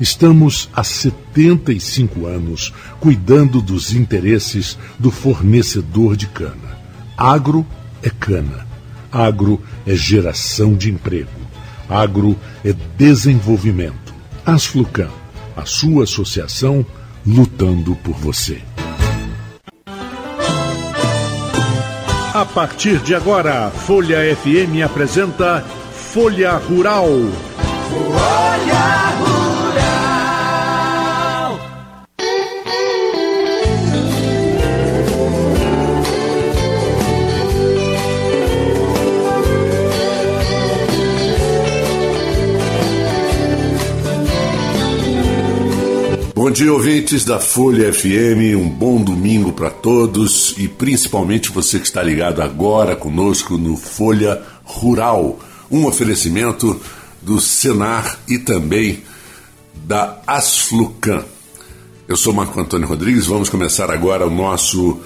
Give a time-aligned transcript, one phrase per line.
[0.00, 6.78] Estamos há 75 anos cuidando dos interesses do fornecedor de cana.
[7.16, 7.66] Agro
[8.02, 8.66] é cana.
[9.10, 11.30] Agro é geração de emprego.
[11.88, 14.14] Agro é desenvolvimento.
[14.44, 15.08] Asflucan,
[15.56, 16.84] a sua associação
[17.26, 18.60] lutando por você.
[22.34, 27.08] A partir de agora, Folha FM apresenta Folha Rural.
[27.88, 29.35] Folha Rural.
[46.46, 48.56] Bom dia, ouvintes da Folha FM.
[48.56, 54.40] Um bom domingo para todos e principalmente você que está ligado agora conosco no Folha
[54.62, 55.40] Rural.
[55.68, 56.80] Um oferecimento
[57.20, 59.02] do Senar e também
[59.74, 61.24] da Asflucan.
[62.06, 63.26] Eu sou Marco Antônio Rodrigues.
[63.26, 65.00] Vamos começar agora o nosso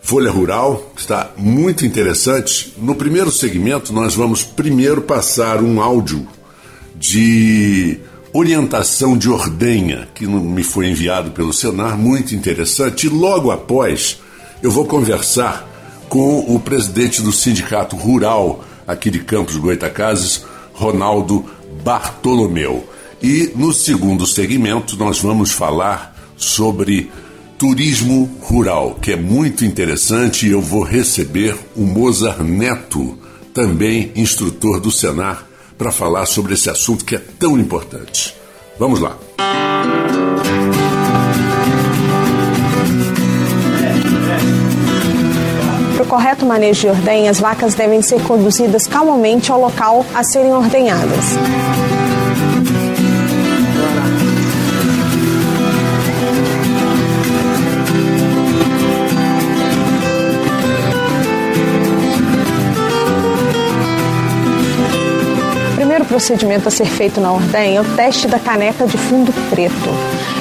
[0.00, 2.72] Folha Rural, que está muito interessante.
[2.78, 6.24] No primeiro segmento, nós vamos primeiro passar um áudio
[6.94, 7.98] de
[8.36, 13.06] orientação de ordenha, que me foi enviado pelo Senar, muito interessante.
[13.06, 14.18] E logo após,
[14.60, 15.70] eu vou conversar
[16.08, 21.44] com o presidente do Sindicato Rural aqui de Campos Goitacazes, Ronaldo
[21.84, 22.84] Bartolomeu.
[23.22, 27.12] E no segundo segmento, nós vamos falar sobre
[27.56, 33.16] turismo rural, que é muito interessante, e eu vou receber o Mozart Neto,
[33.54, 38.34] também instrutor do Senar para falar sobre esse assunto que é tão importante.
[38.78, 39.16] Vamos lá.
[45.94, 50.22] Para o correto manejo de ordenha, as vacas devem ser conduzidas calmamente ao local a
[50.22, 51.36] serem ordenhadas.
[66.04, 69.90] Procedimento a ser feito na ordenha é o teste da caneca de fundo preto,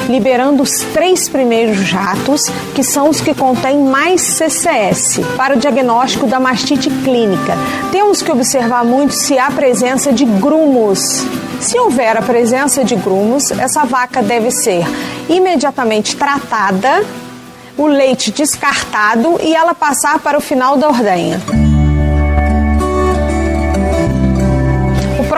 [0.10, 6.28] liberando os três primeiros jatos, que são os que contêm mais CCS, para o diagnóstico
[6.28, 7.58] da mastite clínica.
[7.92, 11.26] Temos que observar muito se há presença de grumos.
[11.60, 14.84] Se houver a presença de grumos, essa vaca deve ser
[15.30, 17.06] imediatamente tratada,
[17.78, 21.63] o leite descartado e ela passar para o final da ordenha.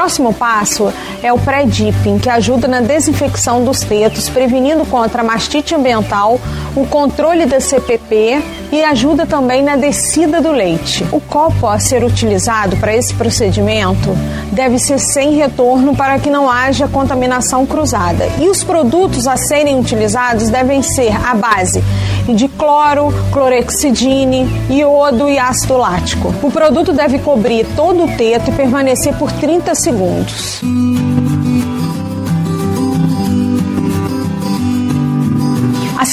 [0.06, 0.94] Próximo passo
[1.26, 6.40] é o pré-dipping, que ajuda na desinfecção dos tetos, prevenindo contra a mastite ambiental,
[6.76, 11.04] o controle da CPP e ajuda também na descida do leite.
[11.12, 14.16] O copo a ser utilizado para esse procedimento
[14.52, 18.28] deve ser sem retorno para que não haja contaminação cruzada.
[18.40, 21.84] E os produtos a serem utilizados devem ser a base
[22.28, 26.34] de cloro, clorexidine, iodo e ácido lático.
[26.44, 30.62] O produto deve cobrir todo o teto e permanecer por 30 segundos.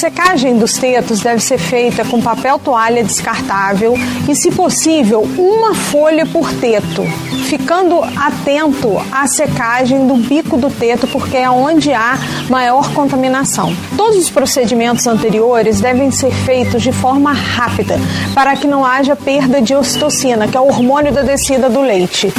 [0.03, 3.93] Secagem dos tetos deve ser feita com papel toalha descartável
[4.27, 7.03] e, se possível, uma folha por teto,
[7.45, 12.17] ficando atento à secagem do bico do teto, porque é onde há
[12.49, 13.73] maior contaminação.
[13.95, 17.97] Todos os procedimentos anteriores devem ser feitos de forma rápida,
[18.35, 22.33] para que não haja perda de ocitocina, que é o hormônio da descida do leite.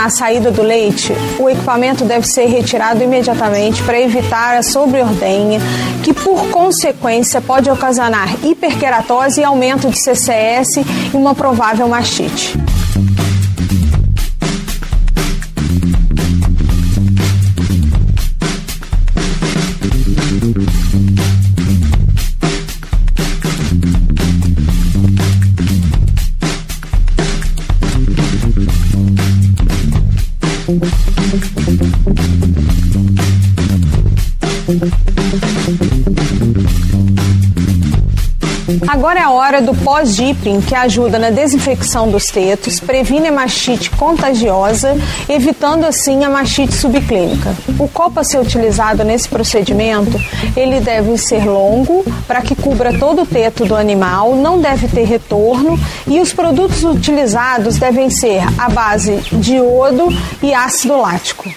[0.00, 4.62] Quando terminar a saída do leite, o equipamento deve ser retirado imediatamente para evitar a
[4.62, 5.60] sobreordenha,
[6.02, 10.76] que por consequência pode ocasionar hiperqueratose e aumento de CCS
[11.12, 12.56] e uma provável mastite.
[39.00, 43.88] Agora é a hora do pós-dipping, que ajuda na desinfecção dos tetos, previne a mastite
[43.88, 44.94] contagiosa,
[45.26, 47.56] evitando assim a mastite subclínica.
[47.78, 50.20] O copo a ser utilizado nesse procedimento,
[50.54, 55.04] ele deve ser longo, para que cubra todo o teto do animal, não deve ter
[55.04, 60.08] retorno e os produtos utilizados devem ser a base de iodo
[60.42, 61.48] e ácido lático.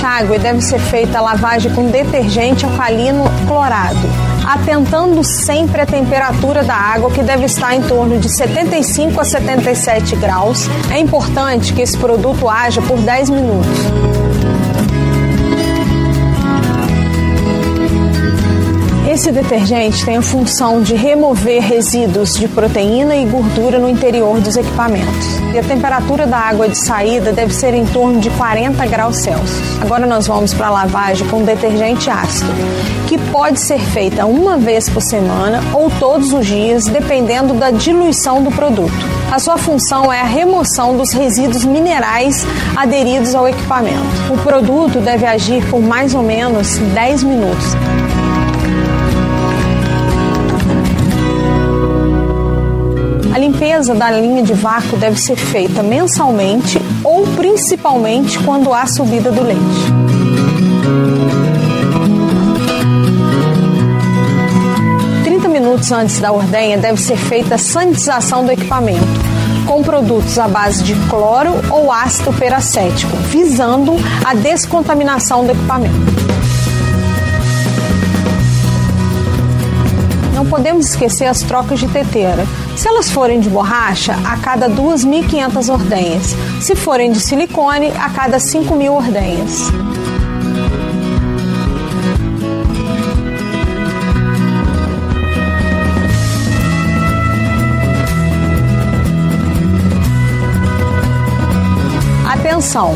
[0.00, 3.98] Pré-enxágue, deve ser feita a lavagem com detergente alcalino clorado,
[4.46, 10.16] atentando sempre a temperatura da água, que deve estar em torno de 75 a 77
[10.16, 10.68] graus.
[10.90, 13.78] É importante que esse produto haja por 10 minutos.
[19.06, 24.56] Esse detergente tem a função de remover resíduos de proteína e gordura no interior dos
[24.56, 25.39] equipamentos.
[25.52, 29.82] E a temperatura da água de saída deve ser em torno de 40 graus Celsius.
[29.82, 32.52] Agora nós vamos para a lavagem com detergente ácido,
[33.08, 38.44] que pode ser feita uma vez por semana ou todos os dias, dependendo da diluição
[38.44, 38.92] do produto.
[39.32, 44.32] A sua função é a remoção dos resíduos minerais aderidos ao equipamento.
[44.32, 47.74] O produto deve agir por mais ou menos 10 minutos.
[53.50, 59.42] Limpeza da linha de vácuo deve ser feita mensalmente ou principalmente quando há subida do
[59.42, 60.00] leite.
[65.50, 69.04] Minutos antes da ordenha deve ser feita a sanitização do equipamento
[69.66, 73.94] com produtos à base de cloro ou ácido peracético, visando
[74.24, 76.29] a descontaminação do equipamento.
[80.40, 82.46] Não podemos esquecer as trocas de teteira.
[82.74, 86.34] Se elas forem de borracha, a cada 2.500 ordenhas.
[86.62, 89.70] Se forem de silicone, a cada 5.000 ordenhas.
[102.32, 102.94] Atenção!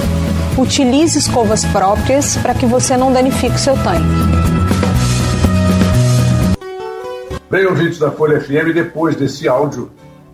[0.56, 4.33] Utilize escovas próprias para que você não danifique seu tanque.
[7.54, 9.88] Bem, ouvintes da Folha FM, depois desse áudio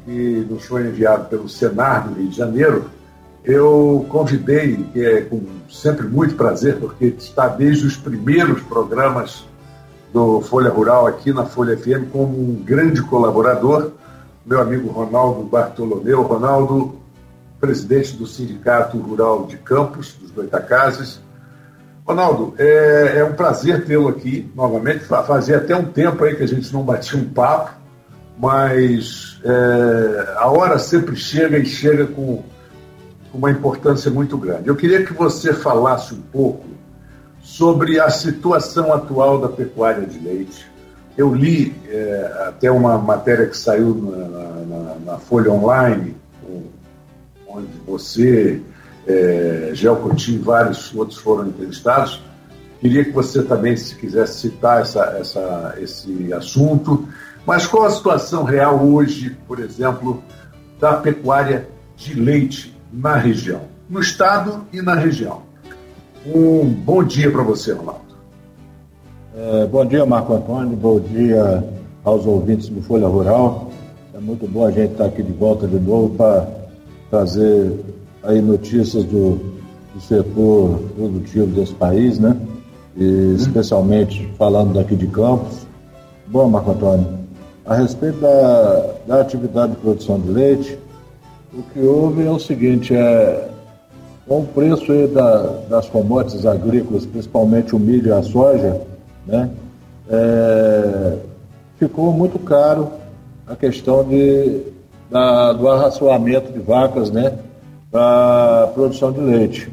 [0.06, 2.86] que nos foi enviado pelo Senar do Rio de Janeiro,
[3.44, 9.44] eu convidei, que é com sempre muito prazer, porque está desde os primeiros programas
[10.14, 13.90] do Folha Rural aqui na Folha FM como um grande colaborador,
[14.46, 16.22] meu amigo Ronaldo Bartolomeu.
[16.22, 16.96] Ronaldo,
[17.60, 21.20] presidente do Sindicato Rural de Campos, dos Goitacazes,
[22.10, 25.04] Ronaldo, é, é um prazer tê-lo aqui novamente.
[25.04, 27.70] Fazia até um tempo aí que a gente não batia um papo,
[28.36, 32.42] mas é, a hora sempre chega e chega com
[33.32, 34.66] uma importância muito grande.
[34.66, 36.66] Eu queria que você falasse um pouco
[37.42, 40.68] sobre a situação atual da pecuária de leite.
[41.16, 46.16] Eu li é, até uma matéria que saiu na, na, na Folha Online,
[47.46, 48.60] onde você
[49.06, 52.22] é, Coutinho e vários outros foram entrevistados.
[52.80, 57.06] Queria que você também, se quisesse citar essa, essa, esse assunto.
[57.46, 60.22] Mas qual a situação real hoje, por exemplo,
[60.78, 65.42] da pecuária de leite na região, no estado e na região?
[66.26, 68.10] Um bom dia para você, Ronaldo.
[69.36, 70.76] É, bom dia, Marco Antônio.
[70.76, 71.64] Bom dia
[72.04, 73.70] aos ouvintes do Folha Rural.
[74.14, 76.48] É muito bom a gente estar aqui de volta de novo para
[77.10, 77.72] trazer
[78.22, 79.40] aí notícias do,
[79.94, 82.36] do setor produtivo desse país, né?
[82.96, 85.66] E, especialmente falando daqui de Campos.
[86.26, 87.06] Bom, Marco Antônio,
[87.64, 90.78] a respeito da, da atividade de produção de leite,
[91.52, 93.48] o que houve é o seguinte, é,
[94.26, 98.80] com o preço da, das commodities agrícolas, principalmente o milho e a soja,
[99.26, 99.50] né,
[100.08, 101.16] é,
[101.78, 102.90] ficou muito caro
[103.46, 104.62] a questão de,
[105.10, 107.36] da, do arraçoamento de vacas né,
[107.90, 109.70] para a produção de leite.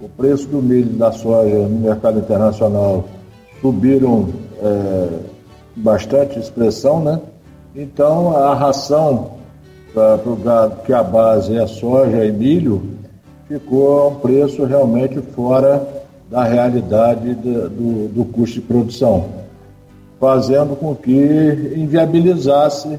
[0.00, 3.04] O preço do milho e da soja no mercado internacional
[3.60, 4.28] subiram
[4.60, 5.08] é,
[5.76, 7.20] bastante expressão, né?
[7.76, 9.32] Então a ração
[9.94, 12.82] para o gado, que a base é soja e milho,
[13.46, 15.86] ficou a um preço realmente fora
[16.30, 19.26] da realidade do, do, do custo de produção,
[20.18, 22.98] fazendo com que inviabilizasse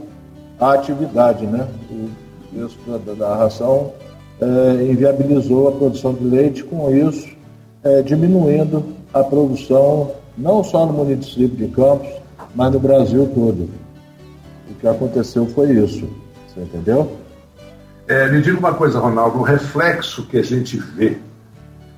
[0.60, 1.68] a atividade, né?
[1.92, 2.10] O
[2.54, 3.92] preço da, da ração
[4.42, 7.28] é, inviabilizou a produção de leite, com isso
[7.84, 12.10] é, diminuindo a produção não só no município de Campos,
[12.56, 13.70] mas no Brasil todo.
[14.70, 16.08] O que aconteceu foi isso.
[16.48, 17.18] Você entendeu?
[18.08, 21.18] É, me diga uma coisa, Ronaldo, o reflexo que a gente vê,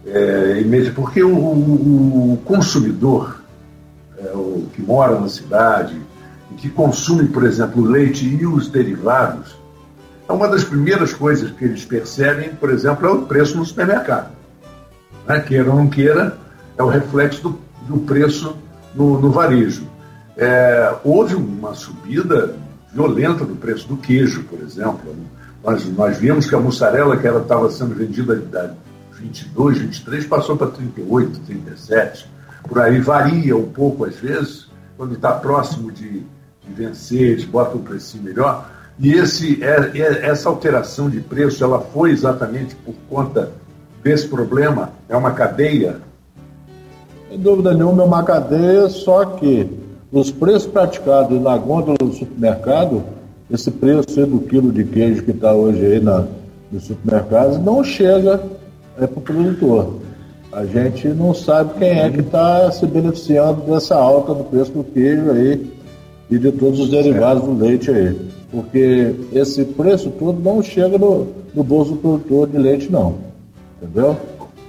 [0.05, 0.63] é,
[0.93, 3.41] porque o, o, o consumidor
[4.17, 5.99] é, o que mora na cidade
[6.57, 9.55] que consome, por exemplo, leite e os derivados,
[10.27, 14.31] é uma das primeiras coisas que eles percebem, por exemplo, é o preço no supermercado.
[15.27, 15.39] Né?
[15.39, 16.37] Queira ou não queira,
[16.77, 18.57] é o reflexo do, do preço
[18.93, 19.87] no, no varejo.
[20.37, 22.55] É, houve uma subida
[22.91, 25.15] violenta do preço do queijo, por exemplo.
[25.63, 30.67] Nós, nós vimos que a mussarela, que estava sendo vendida a 22, 23, passou para
[30.67, 32.29] 38, 37.
[32.67, 34.67] Por aí varia um pouco às vezes,
[34.97, 38.69] quando está próximo de, de vencer, eles botam um preço melhor.
[38.99, 43.51] E esse, é, é, essa alteração de preço ela foi exatamente por conta
[44.03, 44.91] desse problema?
[45.09, 45.97] É uma cadeia?
[47.29, 49.69] Sem dúvida nenhuma, é uma cadeia, só que
[50.11, 53.03] os preços praticados na gôndola do supermercado,
[53.51, 56.25] esse preço do quilo de queijo que está hoje aí na,
[56.71, 58.41] nos supermercados, não chega
[58.97, 59.99] é, para o produtor.
[60.53, 64.85] A gente não sabe quem é que está se beneficiando dessa alta do preço do
[64.85, 65.69] queijo aí
[66.31, 68.15] e de todos os derivados do leite aí.
[68.55, 73.17] Porque esse preço todo não chega no, no bolso do produtor de leite, não.
[73.81, 74.15] Entendeu?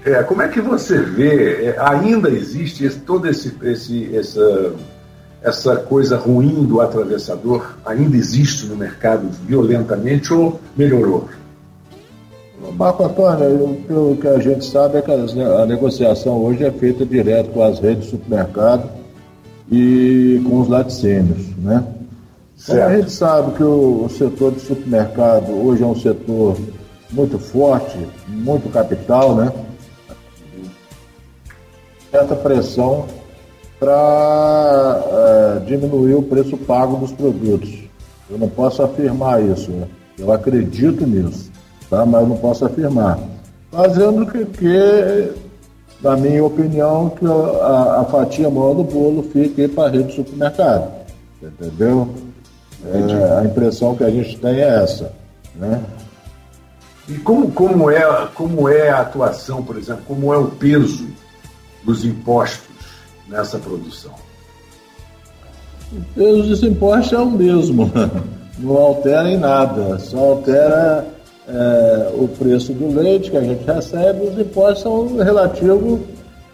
[0.05, 1.67] É, como é que você vê?
[1.67, 4.75] É, ainda existe esse, todo esse, esse, essa
[5.47, 11.29] essa coisa ruim do atravessador ainda existe no mercado violentamente ou melhorou?
[12.77, 17.51] Marco Antônio, o que a gente sabe é que a negociação hoje é feita direto
[17.51, 18.91] com as redes de supermercado
[19.71, 21.85] e com os laticínios, né?
[22.69, 26.57] Então, a gente sabe que o, setor de supermercado hoje é um setor
[27.13, 27.97] muito forte,
[28.27, 29.53] muito capital, né?
[32.11, 33.07] Certa pressão
[33.79, 37.85] para é, diminuir o preço pago dos produtos.
[38.29, 39.87] Eu não posso afirmar isso, né?
[40.19, 41.53] eu acredito nisso,
[41.89, 42.05] tá?
[42.05, 43.19] mas não posso afirmar.
[43.71, 45.33] Fazendo que, que
[46.03, 50.15] na minha opinião, que a, a fatia maior do bolo fique para a rede de
[50.17, 50.91] supermercado.
[51.41, 52.09] Entendeu?
[52.85, 55.13] É, a impressão que a gente tem é essa.
[55.55, 55.81] Né?
[57.09, 61.07] E como, como, é, como é a atuação, por exemplo, como é o peso
[61.85, 62.69] dos impostos
[63.29, 64.13] nessa produção?
[65.93, 67.91] O peso desse imposto é o mesmo,
[68.59, 71.07] não altera em nada, só altera
[71.49, 76.01] é, o preço do leite que a gente recebe, os impostos são relativos,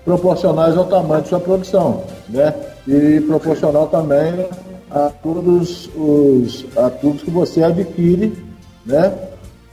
[0.05, 2.53] proporcionais ao tamanho da sua produção, né?
[2.87, 4.47] E proporcional também
[4.95, 8.33] a todos os a tudo que você adquire,
[8.85, 9.13] né?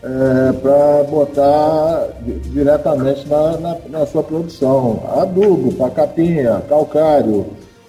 [0.04, 5.04] é, para botar diretamente na, na, na, sua produção.
[5.18, 7.46] Adubo, pacapinha, calcário,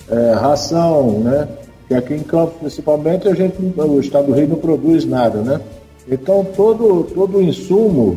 [0.09, 1.49] é, ração, né?
[1.87, 5.61] Que aqui em Campos, principalmente, a gente, o Estado do Rio não produz nada, né?
[6.09, 8.17] Então, todo, todo insumo,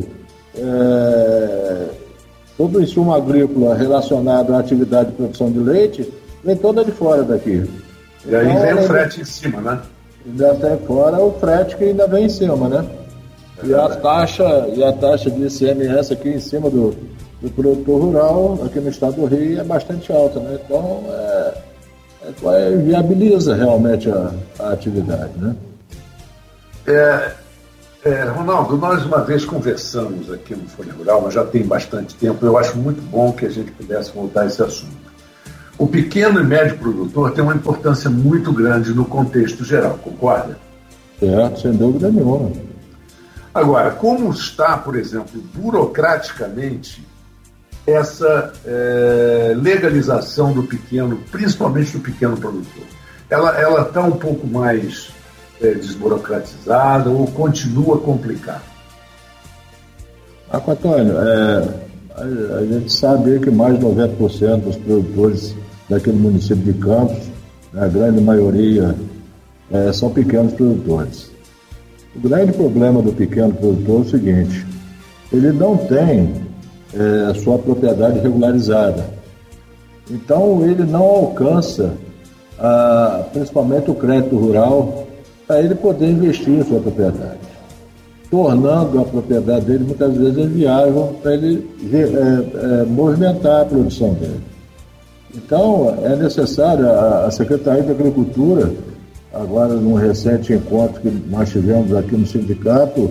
[0.56, 1.88] é,
[2.56, 7.68] todo insumo agrícola relacionado à atividade de produção de leite, vem toda de fora daqui.
[8.26, 9.80] E aí então, vem o frete em cima, né?
[10.26, 12.84] Ainda tem fora o frete que ainda vem em cima, né?
[13.62, 16.94] E a taxa, e a taxa de ICMS aqui em cima do,
[17.40, 20.58] do produtor rural, aqui no estado do Rio, é bastante alta, né?
[20.64, 21.54] Então, é,
[22.26, 25.54] é, viabiliza realmente a, a atividade, né?
[26.86, 27.32] É,
[28.04, 32.44] é, Ronaldo, nós uma vez conversamos aqui no Folha Rural, mas já tem bastante tempo,
[32.44, 35.03] eu acho muito bom que a gente pudesse voltar a esse assunto.
[35.76, 40.56] O pequeno e médio produtor tem uma importância muito grande no contexto geral, concorda?
[41.18, 42.52] Certo, sem dúvida nenhuma.
[43.52, 47.04] Agora, como está, por exemplo, burocraticamente
[47.86, 52.84] essa é, legalização do pequeno, principalmente do pequeno produtor?
[53.28, 55.10] Ela está um pouco mais
[55.60, 58.62] é, desburocratizada ou continua complicada?
[60.52, 61.68] Marco Antônio, é,
[62.14, 65.54] a, a, gente sabe que mais de 90% dos produtores
[65.88, 67.18] daqui no município de Campos,
[67.74, 68.94] a grande maioria,
[69.70, 71.30] é, são pequenos produtores.
[72.14, 74.66] O grande problema do pequeno produtor é o seguinte:
[75.32, 76.34] ele não tem
[76.94, 79.04] é, sua propriedade regularizada.
[80.10, 81.94] Então, ele não alcança,
[82.58, 85.06] a, principalmente o crédito rural,
[85.46, 87.38] para ele poder investir em sua propriedade,
[88.30, 94.53] tornando a propriedade dele muitas vezes inviável para ele é, é, movimentar a produção dele.
[95.36, 98.70] Então, é necessário, a, a Secretaria de Agricultura,
[99.32, 103.10] agora num recente encontro que nós tivemos aqui no sindicato,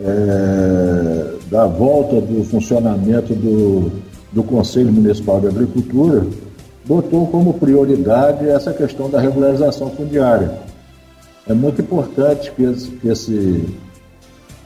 [0.00, 3.92] é, da volta do funcionamento do,
[4.32, 6.24] do Conselho Municipal de Agricultura,
[6.86, 10.52] botou como prioridade essa questão da regularização fundiária.
[11.46, 13.68] É muito importante que esse, que esse,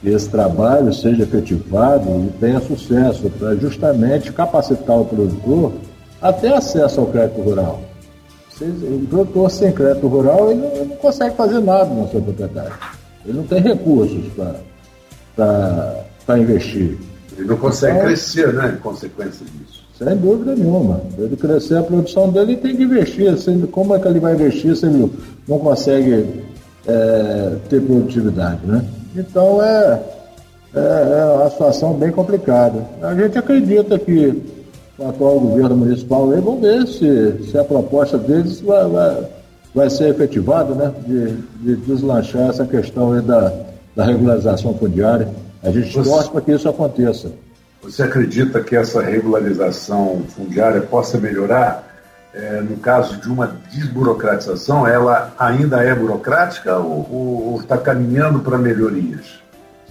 [0.01, 5.73] que esse trabalho seja efetivado e tenha sucesso, para justamente capacitar o produtor
[6.25, 7.81] a ter acesso ao crédito rural.
[8.59, 12.73] O produtor sem crédito rural ele não, ele não consegue fazer nada na sua propriedade.
[13.23, 14.23] Ele não tem recursos
[15.35, 16.97] para investir.
[17.37, 19.85] Ele não consegue então, crescer, né, em consequência disso.
[19.99, 20.99] Sem dúvida nenhuma.
[21.15, 23.31] Para ele crescer a produção dele, ele tem que investir.
[23.71, 25.11] Como é que ele vai investir se ele
[25.47, 26.43] não consegue
[26.87, 28.83] é, ter produtividade, né?
[29.15, 30.01] Então é,
[30.73, 32.83] é, é uma situação bem complicada.
[33.01, 34.55] A gente acredita que
[34.97, 39.27] o atual governo municipal aí, vamos ver se, se a proposta deles vai, vai,
[39.73, 40.93] vai ser efetivada, né?
[41.05, 43.51] De, de deslanchar essa questão aí da,
[43.95, 45.27] da regularização fundiária.
[45.61, 47.31] A gente você, torce para que isso aconteça.
[47.81, 51.83] Você acredita que essa regularização fundiária possa melhorar?
[52.33, 59.39] É, no caso de uma desburocratização, ela ainda é burocrática ou está caminhando para melhorias?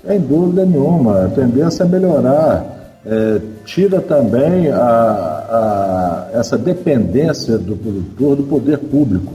[0.07, 1.25] Sem dúvida nenhuma.
[1.25, 2.67] A tendência é melhorar.
[3.07, 9.33] É, tira também a, a, essa dependência do produtor do poder público.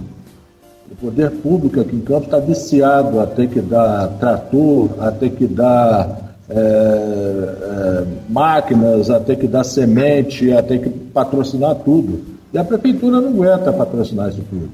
[0.92, 5.32] O poder público aqui em Campos está viciado a ter que dar trator, a ter
[5.32, 12.22] que dar é, é, máquinas, a ter que dar semente, a ter que patrocinar tudo.
[12.52, 14.70] E a prefeitura não aguenta patrocinar isso tudo.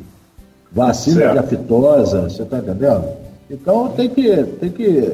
[0.72, 1.34] Vacina certo.
[1.34, 3.06] de aftosa, você está entendendo?
[3.50, 5.12] Então tem que, tem que,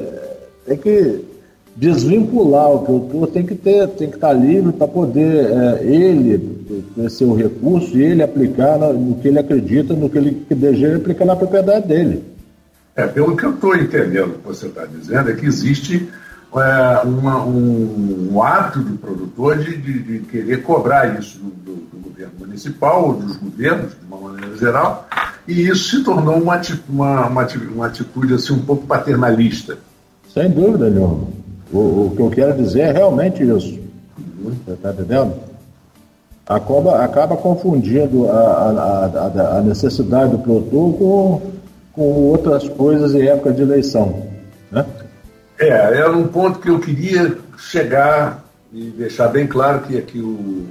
[0.65, 1.30] tem que
[1.75, 6.37] desvincular o produtor, tem que ter, tem que estar livre para poder é, ele
[6.95, 11.25] ter seu recurso e ele aplicar no, que ele acredita, no que ele deseja aplicar
[11.25, 12.23] na propriedade dele.
[12.95, 16.09] É, pelo que eu estou entendendo que você está dizendo, é que existe
[16.53, 22.09] é, uma, um, um hábito do produtor de, de, de querer cobrar isso do, do,
[22.09, 25.07] governo municipal ou dos governos, de uma maneira geral,
[25.47, 29.77] e isso se tornou uma, uma, uma, uma atitude assim, um pouco paternalista.
[30.33, 31.40] Sem dúvida nenhuma.
[31.71, 33.79] O, o que eu quero dizer é realmente isso.
[34.43, 35.33] Você está entendendo?
[36.47, 41.51] Acaba, acaba confundindo a, a, a, a, necessidade do produtor com,
[41.93, 44.27] com outras coisas em época de eleição.
[44.71, 44.85] Né?
[45.59, 50.65] É, era um ponto que eu queria chegar e deixar bem claro que aqui o,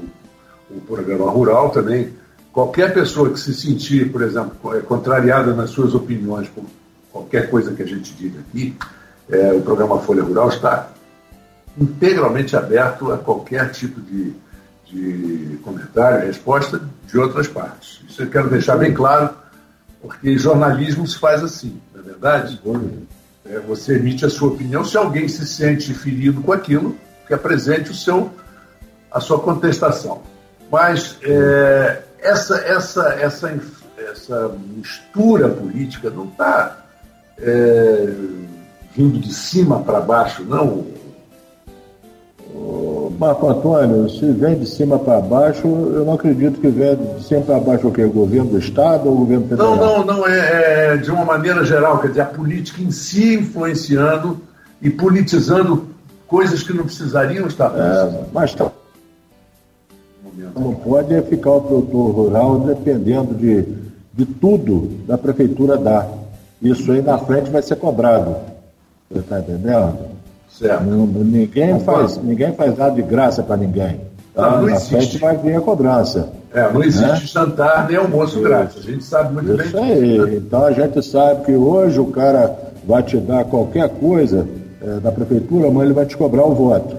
[0.71, 2.11] o programa rural também,
[2.53, 4.53] qualquer pessoa que se sentir, por exemplo,
[4.87, 6.65] contrariada nas suas opiniões por
[7.13, 8.75] qualquer coisa que a gente diga aqui,
[9.31, 10.89] é, o programa Folha Rural está
[11.79, 14.35] integralmente aberto a qualquer tipo de,
[14.87, 18.01] de comentário, resposta de outras partes.
[18.09, 19.31] Isso eu quero deixar bem claro,
[20.03, 22.61] porque jornalismo se faz assim, não é verdade?
[23.47, 24.85] É, você emite a sua opinião.
[24.85, 28.31] Se alguém se sente ferido com aquilo, que apresente o seu,
[29.11, 30.23] a sua contestação.
[30.71, 33.61] Mas é, essa, essa, essa,
[33.97, 36.85] essa mistura política não está
[37.39, 38.13] é,
[38.95, 40.85] vindo de cima para baixo, não.
[43.21, 47.43] Marco Antônio, se vem de cima para baixo, eu não acredito que venha de cima
[47.43, 48.03] para baixo o quê?
[48.03, 49.77] O governo do Estado ou o governo federal?
[49.77, 53.35] Não, não, não, é, é, de uma maneira geral, quer dizer, a política em si
[53.35, 54.41] influenciando
[54.81, 55.87] e politizando
[56.27, 58.71] coisas que não precisariam estar é, Mas tá.
[60.57, 63.67] Não pode ficar o produtor rural dependendo de,
[64.15, 66.09] de tudo da prefeitura dar.
[66.63, 68.35] Isso aí na frente vai ser cobrado.
[69.11, 69.99] Você está entendendo?
[70.49, 70.85] Certo.
[70.85, 74.01] Não, ninguém, faz, ninguém faz nada de graça para ninguém.
[74.33, 74.51] Tá?
[74.53, 75.19] Não, não existe.
[75.19, 76.29] vai vir a cobrança.
[76.55, 77.17] É, não existe né?
[77.17, 78.79] jantar nem almoço grátis.
[78.79, 80.15] A gente sabe muito Isso bem.
[80.15, 80.37] Isso aí.
[80.37, 84.47] Então a gente sabe que hoje o cara vai te dar qualquer coisa
[84.81, 86.97] é, da prefeitura, mas ele vai te cobrar o voto.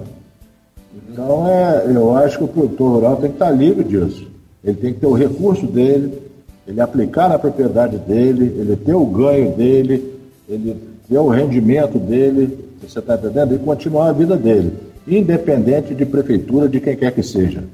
[1.09, 4.27] Então, é, eu acho que o produtor rural tem que estar livre disso.
[4.63, 6.21] Ele tem que ter o recurso dele,
[6.67, 12.57] ele aplicar na propriedade dele, ele ter o ganho dele, ele ter o rendimento dele,
[12.81, 13.53] você está entendendo?
[13.53, 14.73] E continuar a vida dele,
[15.05, 17.65] independente de prefeitura, de quem quer que seja.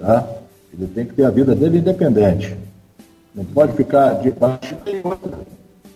[0.00, 0.26] Tá?
[0.72, 2.56] Ele tem que ter a vida dele independente.
[3.34, 5.02] Não pode ficar debaixo de.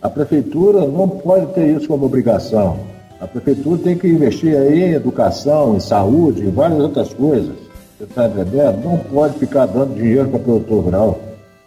[0.03, 2.79] A prefeitura não pode ter isso como obrigação.
[3.19, 7.57] A prefeitura tem que investir aí em educação, em saúde, em várias outras coisas.
[7.97, 8.85] Você está entendendo?
[8.85, 11.21] Não pode ficar dando dinheiro para o produtor rural,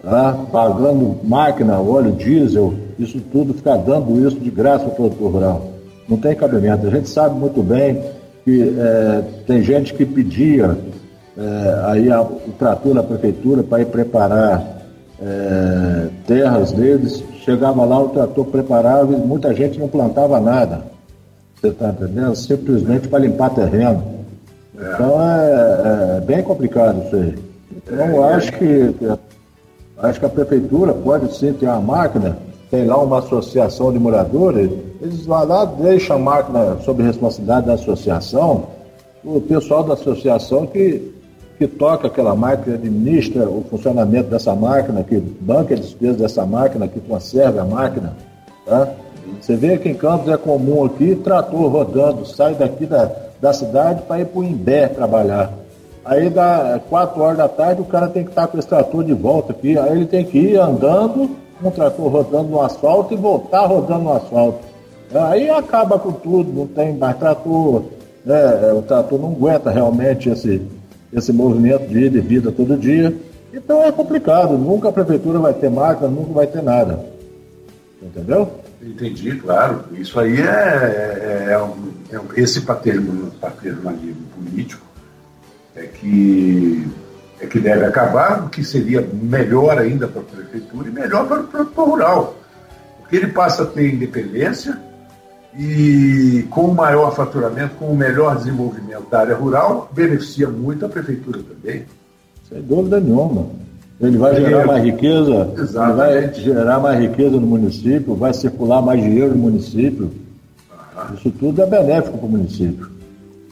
[0.04, 0.34] tá?
[0.52, 5.72] pagando máquina, óleo, diesel, isso tudo, ficar dando isso de graça para o produtor rural.
[6.08, 6.88] Não tem cabimento.
[6.88, 8.02] A gente sabe muito bem
[8.44, 10.78] que é, tem gente que pedia
[11.38, 14.80] é, aí a, o trator da prefeitura para ir preparar
[15.22, 20.84] é, terras deles, chegava lá, o trator preparava e muita gente não plantava nada.
[21.56, 22.36] Você está entendendo?
[22.36, 24.04] Simplesmente para limpar terreno.
[24.78, 24.94] É.
[24.94, 27.36] Então é, é, bem complicado isso aí.
[27.78, 28.96] Então eu acho que,
[29.98, 32.38] acho que a prefeitura pode sim ter uma máquina,
[32.70, 34.70] tem lá uma associação de moradores,
[35.02, 38.68] eles vão lá, deixam a máquina sob responsabilidade da associação,
[39.24, 41.20] o pessoal da associação que
[41.60, 46.88] que toca aquela máquina, administra o funcionamento dessa máquina, que banca a despesa dessa máquina,
[46.88, 48.16] que conserva a máquina.
[48.66, 48.88] Tá?
[49.42, 54.04] Você vê que em Campos é comum aqui, trator rodando, sai daqui da, da cidade
[54.04, 55.52] para ir para o Imbé trabalhar.
[56.06, 59.14] Aí dá quatro horas da tarde, o cara tem que estar com esse trator de
[59.14, 59.78] volta aqui.
[59.78, 61.30] Aí ele tem que ir andando,
[61.72, 64.60] trator rodando no asfalto e voltar rodando no asfalto.
[65.14, 67.84] Aí acaba com tudo, não tem mais trator,
[68.26, 68.74] né?
[68.74, 70.62] o trator não aguenta realmente esse,
[71.12, 73.16] esse movimento de ida e vida todo dia.
[73.54, 77.04] Então é complicado, nunca a prefeitura vai ter máquina, nunca vai ter nada.
[78.02, 78.50] Entendeu?
[78.82, 79.84] Entendi, claro.
[79.94, 84.86] Isso aí é, é, é, um, é esse paternalismo político
[85.76, 86.88] é que,
[87.42, 91.42] é que deve acabar, o que seria melhor ainda para a prefeitura e melhor para
[91.42, 92.36] o produtor rural.
[93.00, 94.78] Porque ele passa a ter independência,
[95.58, 100.90] e com o maior faturamento, com o melhor desenvolvimento da área rural, beneficia muito a
[100.90, 101.86] prefeitura também.
[102.48, 103.48] Sem dúvida nenhuma.
[104.00, 105.54] Ele vai gerar mais riqueza,
[105.96, 110.12] vai gerar mais riqueza no município, vai circular mais dinheiro no município.
[111.16, 112.90] Isso tudo é benéfico para o município.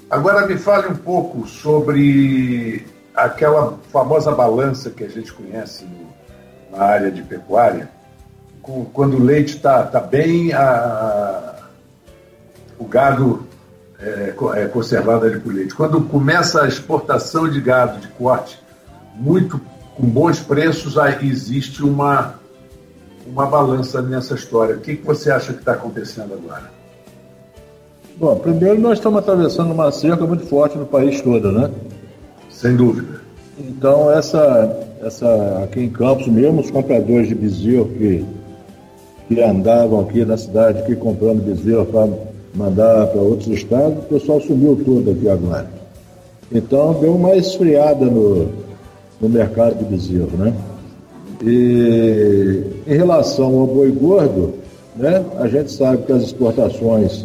[0.10, 2.86] Agora me fale um pouco sobre
[3.18, 7.90] aquela famosa balança que a gente conhece no, na área de pecuária.
[8.62, 11.56] Com, quando o leite está tá bem, a,
[12.78, 13.48] o gado
[14.00, 15.74] é, é conservado ali por leite.
[15.74, 18.62] Quando começa a exportação de gado de corte
[19.16, 19.60] muito
[19.96, 22.36] com bons preços, aí existe uma,
[23.26, 24.76] uma balança nessa história.
[24.76, 26.70] O que, que você acha que está acontecendo agora?
[28.16, 31.72] Bom, primeiro nós estamos atravessando uma cerca muito forte no país todo, né?
[32.58, 33.22] Sem dúvida.
[33.60, 38.26] Então essa, essa aqui em Campos mesmo, os compradores de bezerro que,
[39.28, 42.10] que andavam aqui na cidade aqui comprando bezerro para
[42.56, 45.70] mandar para outros estados, o pessoal sumiu todo aqui agora.
[46.52, 48.50] Então deu uma esfriada no,
[49.22, 50.52] no mercado de bezerro, né?
[51.44, 54.56] E em relação ao boi gordo,
[54.96, 57.24] né, a gente sabe que as exportações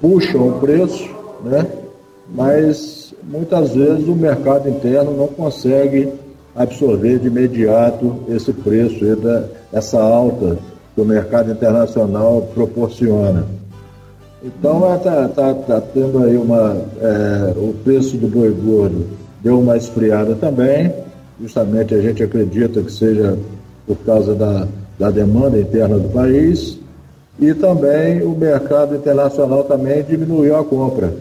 [0.00, 1.08] puxam o preço,
[1.44, 1.64] né?
[2.34, 6.12] Mas muitas vezes o mercado interno não consegue
[6.54, 9.04] absorver de imediato esse preço,
[9.72, 10.58] essa alta
[10.94, 13.44] que o mercado internacional proporciona.
[14.42, 16.76] Então está tá, tá tendo aí uma.
[17.00, 19.06] É, o preço do boi gordo
[19.42, 20.92] deu uma esfriada também.
[21.40, 23.38] Justamente a gente acredita que seja
[23.86, 26.78] por causa da, da demanda interna do país.
[27.40, 31.12] E também o mercado internacional também diminuiu a compra,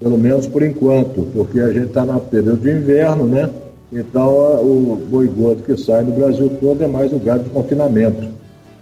[0.00, 3.50] pelo menos por enquanto, porque a gente está no período de inverno, né?
[3.92, 8.28] Então o boi gordo que sai no Brasil todo é mais o gado de confinamento.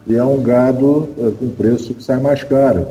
[0.07, 2.87] E é um gado é, com preço que sai mais caro.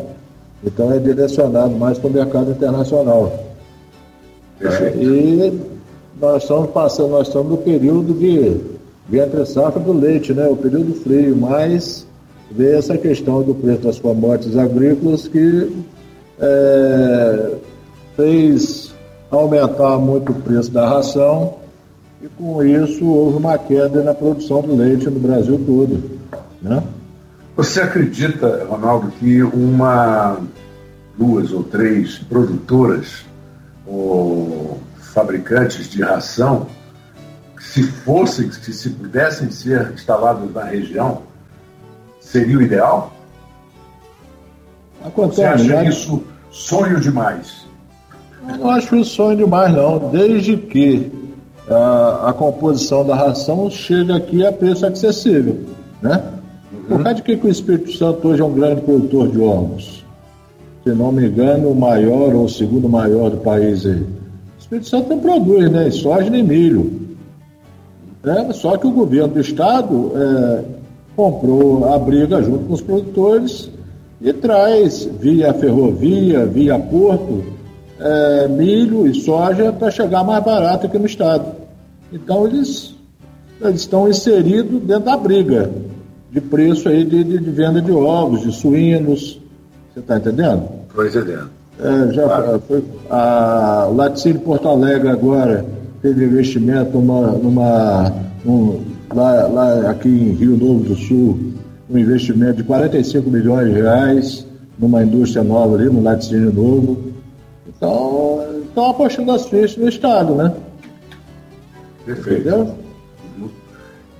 [0.64, 3.32] Então é direcionado mais para o mercado internacional.
[4.60, 4.98] Perfeito.
[5.02, 5.60] E
[6.20, 8.58] nós estamos passando, nós estamos no período de,
[9.10, 10.48] de entre safra do leite, né?
[10.48, 12.06] O período frio, mas
[12.52, 15.72] vê essa questão do preço das commodities agrícolas que
[16.40, 17.52] é,
[18.18, 18.94] fez
[19.32, 21.60] aumentar muito o preço da ração
[22.22, 26.20] e com isso houve uma queda na produção do leite no Brasil todo,
[26.62, 26.84] né?
[27.56, 30.40] Você acredita, Ronaldo, que uma,
[31.18, 33.26] duas ou três produtoras
[33.86, 34.80] ou
[35.14, 36.68] fabricantes de ração,
[37.60, 41.24] se fossem, se, se pudessem ser instalados na região,
[42.20, 43.14] seria o ideal?
[45.04, 45.90] Acontece, Você acha né?
[45.90, 47.67] isso sonho demais?
[48.48, 50.10] Eu não acho isso sonho demais, não.
[50.10, 51.12] Desde que
[51.70, 55.58] a, a composição da ração chegue aqui a preço acessível,
[56.02, 56.24] né?
[56.88, 60.06] Por causa de que, que o Espírito Santo hoje é um grande produtor de ovos?
[60.84, 64.02] Se não me engano, o maior ou o segundo maior do país aí.
[64.02, 65.92] O Espírito Santo não produz, né?
[65.92, 67.08] Soja nem milho.
[68.24, 70.64] É, só que o governo do estado é,
[71.16, 73.70] comprou a briga junto com os produtores
[74.22, 77.44] e traz via ferrovia, via porto,
[78.00, 81.46] é, milho e soja para chegar mais barato aqui no estado.
[82.12, 82.96] Então eles,
[83.62, 85.70] eles estão inseridos dentro da briga
[86.32, 89.40] de preço aí de, de, de venda de ovos, de suínos.
[89.94, 90.68] Você está entendendo?
[90.90, 91.50] Estou entendendo.
[91.80, 92.64] É, já claro.
[92.68, 95.64] foi, a Laticínio Porto Alegre agora
[96.02, 98.14] teve investimento numa, numa
[98.46, 98.82] um,
[99.14, 101.38] lá, lá aqui em Rio Novo do Sul,
[101.90, 104.46] um investimento de 45 milhões de reais
[104.78, 106.98] numa indústria nova ali, no laticínio novo.
[107.78, 110.54] Então, estão apostando as fichas no Estado, né?
[112.06, 112.42] Perfeito.
[112.42, 112.78] Entendeu?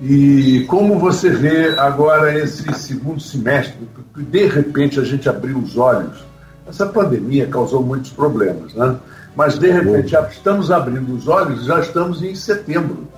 [0.00, 3.76] E como você vê agora esse segundo semestre,
[4.14, 6.24] que de repente a gente abriu os olhos,
[6.68, 8.96] essa pandemia causou muitos problemas, né?
[9.34, 13.08] Mas de repente já estamos abrindo os olhos, já estamos em setembro.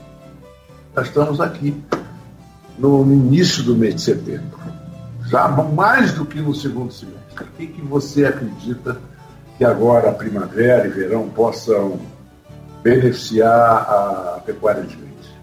[0.94, 1.74] Já estamos aqui
[2.78, 4.58] no início do mês de setembro.
[5.26, 7.20] Já mais do que no segundo semestre.
[7.40, 8.98] O que, que você acredita
[9.60, 11.98] que agora a primavera e verão possam
[12.82, 15.34] beneficiar a pecuária de leite?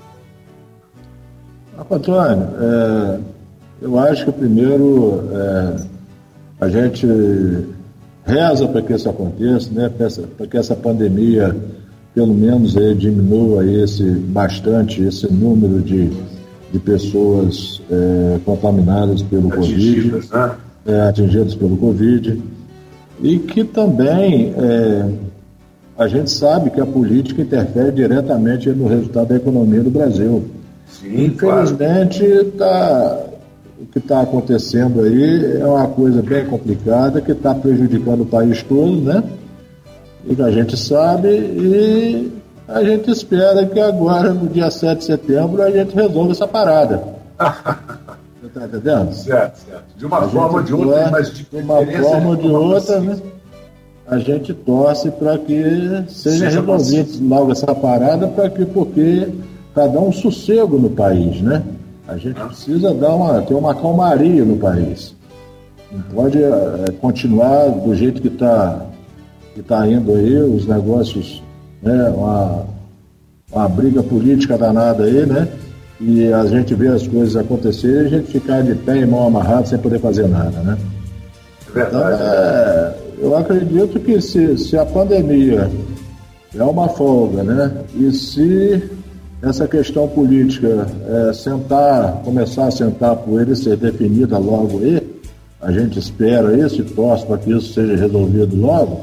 [1.77, 3.19] Ah, Antônio, é,
[3.79, 5.75] eu acho que primeiro é,
[6.61, 7.05] a gente
[8.25, 9.87] reza para que isso aconteça, né,
[10.35, 11.55] para que essa pandemia
[12.15, 16.09] pelo menos aí, diminua esse, bastante esse número de,
[16.71, 20.55] de pessoas é, contaminadas pelo atingidas, Covid, né?
[20.87, 22.41] é, atingidas pelo Covid,
[23.21, 25.09] e que também é,
[25.97, 30.45] a gente sabe que a política interfere diretamente no resultado da economia do Brasil.
[30.87, 32.51] Sim, Infelizmente, claro.
[32.57, 33.19] tá,
[33.81, 38.61] o que está acontecendo aí é uma coisa bem complicada que está prejudicando o país
[38.63, 39.23] todo, né?
[40.25, 42.31] E que a gente sabe e
[42.67, 47.01] a gente espera que agora, no dia 7 de setembro, a gente resolva essa parada.
[48.39, 49.13] Você está entendendo?
[49.13, 49.97] Certo, certo.
[49.97, 52.99] De uma a forma ou de outra, mas de, de uma forma ou de outra,
[52.99, 53.17] né?
[54.05, 55.61] A gente torce para que
[56.07, 59.27] seja, seja resolvido logo essa parada, para que, porque
[59.73, 61.63] para dar um sossego no país, né?
[62.07, 65.13] A gente precisa dar uma, ter uma calmaria no país.
[65.91, 68.85] Não pode é, continuar do jeito que está
[69.53, 71.41] que tá indo aí, os negócios,
[71.81, 72.09] né?
[72.09, 72.65] Uma,
[73.51, 75.47] uma briga política danada aí, né?
[75.99, 79.27] E a gente vê as coisas acontecerem e a gente ficar de pé e mão
[79.27, 80.77] amarrado sem poder fazer nada, né?
[81.69, 82.15] É verdade.
[82.15, 85.69] Então, é, eu acredito que se, se a pandemia
[86.55, 87.71] é uma folga, né?
[87.95, 88.83] E se
[89.41, 95.01] essa questão política é, sentar, começar a sentar por ele ser definida logo aí,
[95.61, 99.01] a gente espera isso e torce para que isso seja resolvido logo,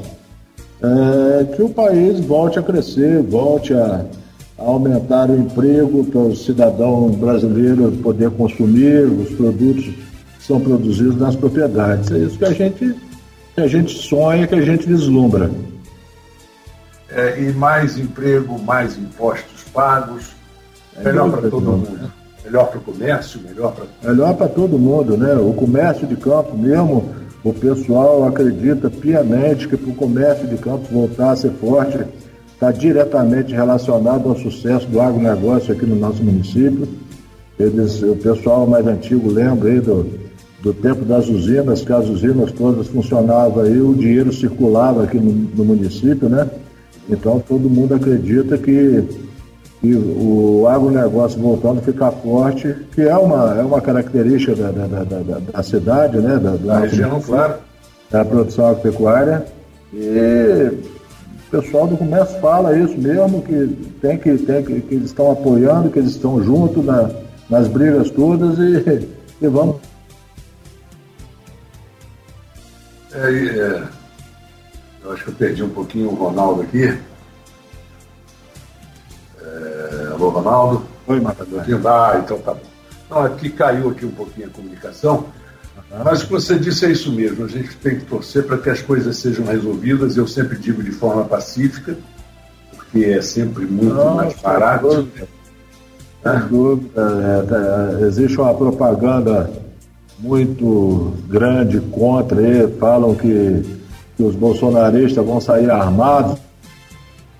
[0.81, 4.05] é, que o país volte a crescer, volte a
[4.57, 11.35] aumentar o emprego para o cidadão brasileiro poder consumir os produtos que são produzidos nas
[11.35, 12.11] propriedades.
[12.11, 12.95] É isso que a gente,
[13.53, 15.51] que a gente sonha, que a gente vislumbra.
[17.09, 20.35] É, e mais emprego, mais impostos pagos,
[20.97, 21.89] é melhor para todo mundo.
[21.91, 22.09] Né?
[22.45, 24.11] Melhor para o comércio, melhor para.
[24.11, 25.33] Melhor para todo mundo, né?
[25.33, 27.09] O comércio de campo mesmo,
[27.43, 31.99] o pessoal acredita piamente que para o comércio de campo voltar a ser forte
[32.55, 36.87] está diretamente relacionado ao sucesso do agronegócio aqui no nosso município.
[37.59, 40.05] Eles, o pessoal mais antigo lembra aí do,
[40.61, 45.31] do tempo das usinas, que as usinas todas funcionavam aí, o dinheiro circulava aqui no,
[45.31, 46.49] no município, né?
[47.09, 49.03] Então todo mundo acredita que
[49.83, 55.03] e o agronegócio voltando a ficar forte, que é uma, é uma característica da, da,
[55.03, 56.39] da, da cidade, né?
[56.63, 57.55] Da, região, claro.
[58.09, 59.45] Da produção agropecuária.
[59.93, 60.71] E
[61.61, 63.67] pessoal do comércio fala isso mesmo, que
[64.01, 67.09] tem que, tem que, que eles estão apoiando, que eles estão juntos na,
[67.49, 69.07] nas brigas todas e,
[69.41, 69.77] e vamos.
[73.13, 73.83] É, é,
[75.03, 76.97] eu acho que eu perdi um pouquinho o Ronaldo aqui.
[80.13, 80.85] Alô, Ronaldo?
[81.07, 81.61] Oi, Matador.
[81.85, 82.61] Ah, então tá bom.
[83.09, 85.27] Não, aqui caiu aqui um pouquinho a comunicação.
[86.03, 87.45] Mas o que você disse é isso mesmo.
[87.45, 90.17] A gente tem que torcer para que as coisas sejam resolvidas.
[90.17, 91.97] Eu sempre digo de forma pacífica,
[92.75, 95.07] porque é sempre muito Não, mais barato.
[96.23, 96.91] Sem dúvida.
[97.99, 99.49] É, é, existe uma propaganda
[100.19, 102.73] muito grande contra ele.
[102.79, 103.63] Falam que,
[104.17, 106.39] que os bolsonaristas vão sair armados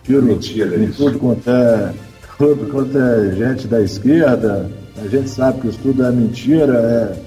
[0.05, 1.93] tiro Mentira, em tudo quanto é,
[2.38, 4.69] tudo quanto é gente da esquerda.
[5.03, 7.17] A gente sabe que isso tudo é mentira,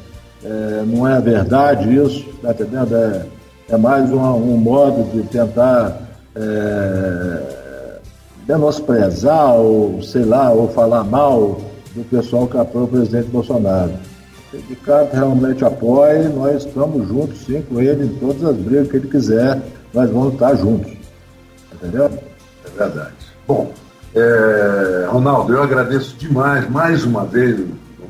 [0.44, 2.94] é, não é verdade isso, tá entendendo?
[2.94, 3.27] É,
[3.70, 6.01] é mais um, um modo de tentar
[6.35, 7.98] é,
[8.46, 11.61] menosprezar ou, sei lá, ou falar mal
[11.94, 13.92] do pessoal que apoia o presidente Bolsonaro.
[13.92, 18.88] O sindicato realmente apoia e nós estamos juntos, sim, com ele em todas as brigas
[18.88, 19.61] que ele quiser,
[19.92, 20.92] nós vamos estar juntos.
[21.74, 22.07] Entendeu?
[22.07, 23.12] É verdade.
[23.46, 23.70] Bom,
[24.14, 27.61] é, Ronaldo, eu agradeço demais, mais uma vez,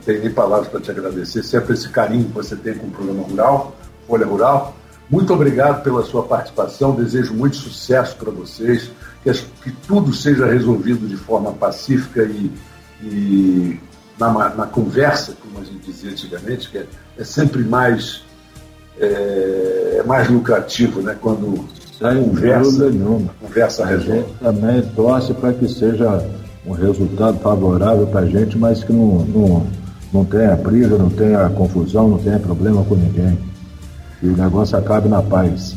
[0.09, 3.25] tenho nem palavras para te agradecer, sempre esse carinho que você tem com o programa
[3.25, 4.75] Rural, Folha Rural.
[5.11, 8.91] Muito obrigado pela sua participação, desejo muito sucesso para vocês,
[9.23, 9.31] que,
[9.63, 12.51] que, tudo seja resolvido de forma pacífica e,
[13.03, 13.79] e
[14.19, 16.87] na, na, conversa, como a gente dizia antigamente, que é,
[17.19, 18.23] é sempre mais,
[18.99, 21.69] é, é, mais lucrativo né, quando
[21.99, 23.35] Sem conversa, nenhuma.
[23.39, 24.13] conversa resolve.
[24.13, 26.27] A gente também torce para que seja
[26.67, 29.67] um resultado favorável para a gente, mas que não, não,
[30.13, 33.39] não tenha briga, não tenha confusão, não tenha problema com ninguém
[34.23, 35.77] e o negócio acabe na paz.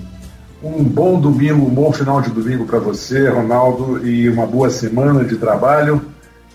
[0.64, 5.24] Um bom domingo, um bom final de domingo para você, Ronaldo, e uma boa semana
[5.24, 6.02] de trabalho.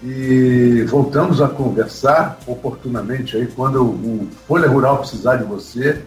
[0.02, 6.02] E voltamos a conversar oportunamente aí quando o Folha Rural precisar de você,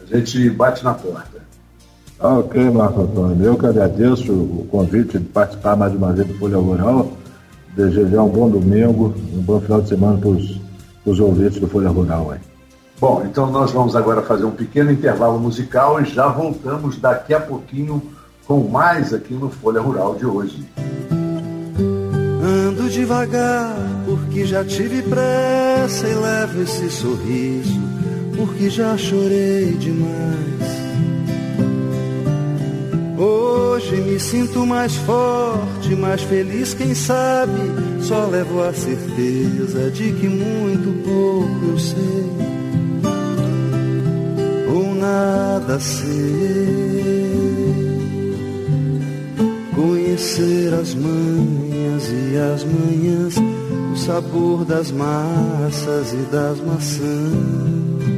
[0.00, 1.38] a gente bate na porta.
[2.20, 3.44] Ah, ok, Marco Antônio.
[3.44, 7.12] Eu que agradeço o convite de participar mais uma vez do Folha Rural.
[7.74, 10.57] Desejar um bom domingo, um bom final de semana para os
[11.20, 12.32] ouvintes do Folha Rural.
[12.32, 12.40] Aí.
[13.00, 17.40] Bom, então nós vamos agora fazer um pequeno intervalo musical e já voltamos daqui a
[17.40, 18.02] pouquinho
[18.46, 20.68] com mais aqui no Folha Rural de hoje.
[22.42, 27.80] Ando devagar porque já tive pressa e levo esse sorriso
[28.36, 30.77] porque já chorei demais.
[33.18, 37.60] Hoje me sinto mais forte, mais feliz, quem sabe.
[38.00, 42.48] Só levo a certeza de que muito pouco eu sei
[44.98, 46.08] nada ser.
[49.74, 53.34] Conhecer as manhas e as manhãs,
[53.92, 58.17] o sabor das massas e das maçãs.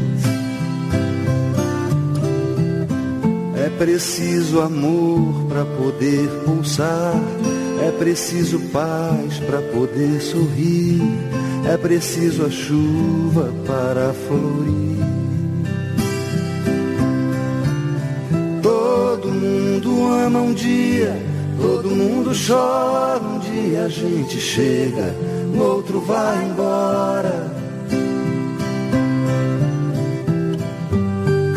[3.81, 7.15] Preciso amor para poder pulsar,
[7.81, 11.01] é preciso paz para poder sorrir,
[11.67, 15.01] é preciso a chuva para florir.
[18.61, 25.15] Todo mundo ama um dia Todo mundo chora, um dia a gente chega,
[25.55, 27.50] o outro vai embora.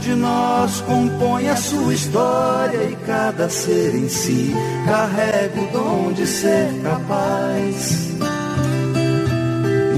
[0.00, 4.52] de nós compõe a sua história e cada ser em si
[4.86, 8.10] carrega o dom de ser capaz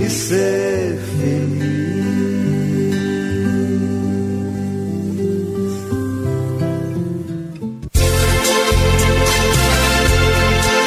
[0.04, 1.72] e ser feliz.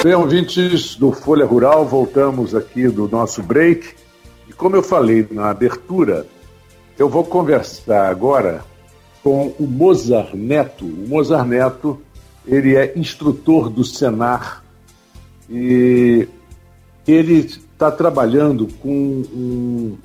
[0.03, 3.95] Bem, ouvintes do Folha Rural, voltamos aqui do nosso break.
[4.47, 6.27] E como eu falei na abertura,
[6.99, 8.63] eu vou conversar agora
[9.25, 10.85] com o Mozart Neto.
[10.85, 11.99] O Mozart Neto,
[12.45, 14.63] ele é instrutor do Senar
[15.49, 16.27] e
[17.07, 19.97] ele está trabalhando com um,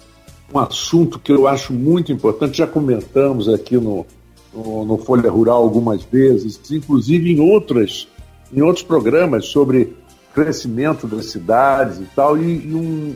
[0.54, 4.06] um, assunto que eu acho muito importante, já comentamos aqui no,
[4.54, 8.08] no, no Folha Rural algumas vezes, inclusive em outras
[8.50, 9.94] em outros programas sobre
[10.34, 13.14] crescimento das cidades e tal, e, e um,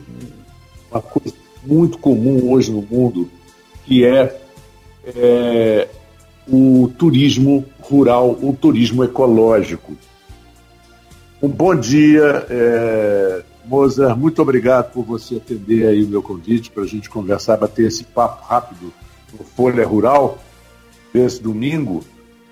[0.91, 1.35] uma coisa
[1.65, 3.27] muito comum hoje no mundo,
[3.87, 4.44] que é,
[5.07, 5.89] é
[6.47, 9.97] o turismo rural, o turismo ecológico.
[11.43, 16.85] Um bom dia, é, Mozart, muito obrigado por você atender aí o meu convite para
[16.85, 18.93] a gente conversar, bater esse papo rápido
[19.33, 20.39] no Folha Rural
[21.13, 22.03] desse domingo.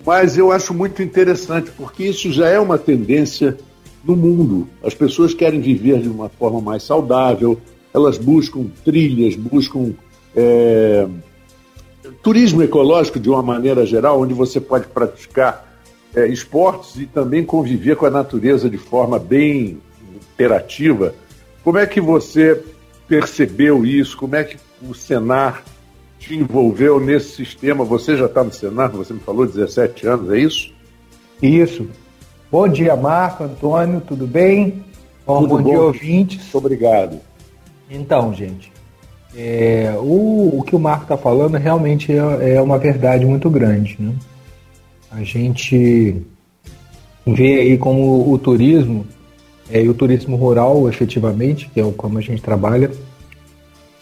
[0.05, 3.57] Mas eu acho muito interessante, porque isso já é uma tendência
[4.05, 4.69] no mundo.
[4.83, 7.61] As pessoas querem viver de uma forma mais saudável,
[7.95, 9.93] elas buscam trilhas, buscam
[10.35, 11.07] é,
[12.23, 15.69] turismo ecológico de uma maneira geral, onde você pode praticar
[16.15, 19.81] é, esportes e também conviver com a natureza de forma bem
[20.15, 21.15] interativa.
[21.65, 22.63] Como é que você
[23.09, 24.17] percebeu isso?
[24.17, 24.57] Como é que
[24.89, 25.65] o Senar
[26.19, 27.85] te envolveu nesse sistema?
[27.85, 30.73] Você já está no Senar, você me falou, 17 anos, é isso?
[31.43, 31.89] Isso.
[32.51, 34.85] Bom dia, Marco, Antônio, tudo bem?
[35.27, 36.39] Bom, tudo bom, bom dia, ouvintes.
[36.39, 37.21] Muito obrigado.
[37.91, 38.72] Então, gente,
[39.37, 43.97] é, o, o que o Marco está falando realmente é, é, uma verdade muito grande.
[43.99, 44.13] Né?
[45.11, 46.23] A gente
[47.27, 49.07] vê aí como o turismo,
[49.71, 52.91] é, e o turismo rural efetivamente, que é como a gente trabalha,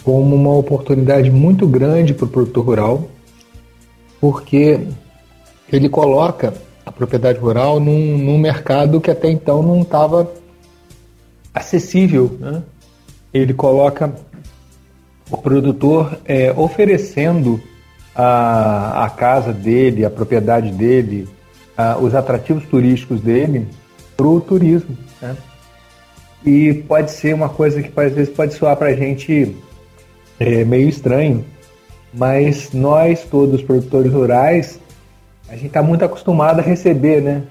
[0.02, 3.08] como uma oportunidade muito grande para o produtor rural,
[4.20, 4.80] porque
[5.72, 6.54] ele coloca
[6.84, 10.30] a propriedade rural num, num mercado que até então não estava
[11.54, 12.36] acessível.
[12.40, 12.62] Né?
[13.32, 14.12] Ele coloca
[15.30, 17.60] o produtor é, oferecendo
[18.14, 21.28] a, a casa dele, a propriedade dele,
[21.76, 23.66] a, os atrativos turísticos dele
[24.16, 24.96] para o turismo.
[25.20, 25.36] Né?
[26.44, 29.56] E pode ser uma coisa que às vezes pode soar para a gente
[30.38, 31.44] é meio estranho,
[32.14, 34.80] mas nós, todos produtores rurais,
[35.50, 37.42] a gente está muito acostumado a receber, né?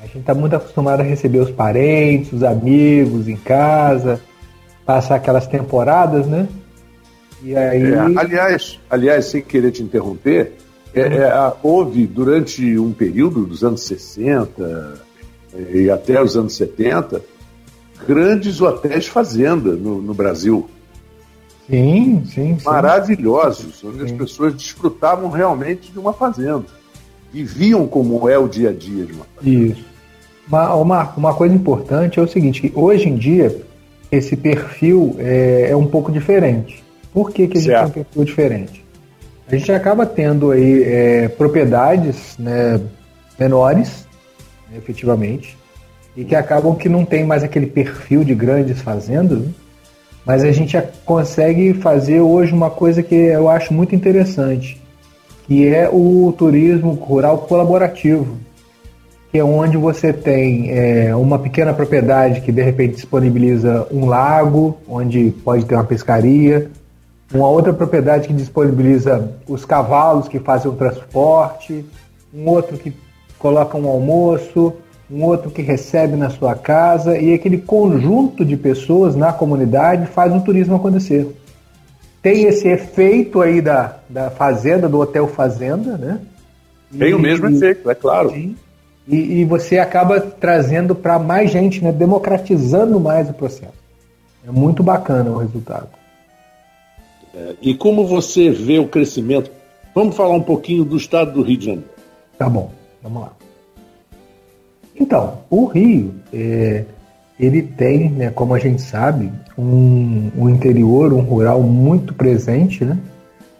[0.00, 4.20] A gente está muito acostumado a receber os parentes, os amigos em casa,
[4.84, 6.48] passar aquelas temporadas, né?
[7.42, 7.92] E aí...
[7.92, 10.52] É, aliás, aliás, sem querer te interromper,
[10.94, 15.00] é, é, houve durante um período dos anos 60
[15.54, 17.22] é, e até os anos 70
[18.06, 20.68] grandes hotéis fazenda no, no Brasil.
[21.68, 22.64] Sim, sim, sim.
[22.64, 24.04] Maravilhosos, onde sim.
[24.04, 26.66] as pessoas desfrutavam realmente de uma fazenda
[27.32, 29.72] e viam como é o dia a dia de uma fazenda.
[29.72, 29.92] Isso.
[30.48, 33.62] Marco, uma coisa importante é o seguinte, que hoje em dia
[34.10, 36.81] esse perfil é, é um pouco diferente.
[37.12, 37.92] Por que, que a gente certo.
[37.92, 38.84] tem um perfil diferente?
[39.46, 42.80] A gente acaba tendo aí é, propriedades né,
[43.38, 44.06] menores,
[44.70, 45.58] né, efetivamente,
[46.16, 49.48] e que acabam que não tem mais aquele perfil de grandes fazendas, né?
[50.24, 54.80] Mas a gente consegue fazer hoje uma coisa que eu acho muito interessante,
[55.46, 58.38] que é o turismo rural colaborativo,
[59.32, 64.78] que é onde você tem é, uma pequena propriedade que de repente disponibiliza um lago,
[64.88, 66.70] onde pode ter uma pescaria,
[67.34, 71.84] uma outra propriedade que disponibiliza os cavalos que fazem o transporte,
[72.32, 72.92] um outro que
[73.38, 74.74] coloca um almoço,
[75.10, 80.34] um outro que recebe na sua casa e aquele conjunto de pessoas na comunidade faz
[80.34, 81.28] o turismo acontecer.
[82.22, 86.20] Tem esse efeito aí da, da fazenda, do hotel fazenda, né?
[86.96, 88.30] Tem e, o mesmo e, efeito, é claro.
[88.30, 88.54] Sim,
[89.06, 91.90] e, e você acaba trazendo para mais gente, né?
[91.90, 93.82] democratizando mais o processo.
[94.46, 95.88] É muito bacana o resultado.
[97.34, 99.50] É, e como você vê o crescimento?
[99.94, 101.90] Vamos falar um pouquinho do estado do Rio de Janeiro.
[102.38, 102.70] Tá bom,
[103.02, 103.32] vamos lá.
[104.94, 106.84] Então, o Rio, é,
[107.38, 112.98] ele tem, né, como a gente sabe, um, um, interior, um rural muito presente, né,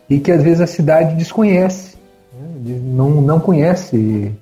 [0.08, 1.96] e que às vezes a cidade desconhece,
[2.32, 4.32] né, não, não conhece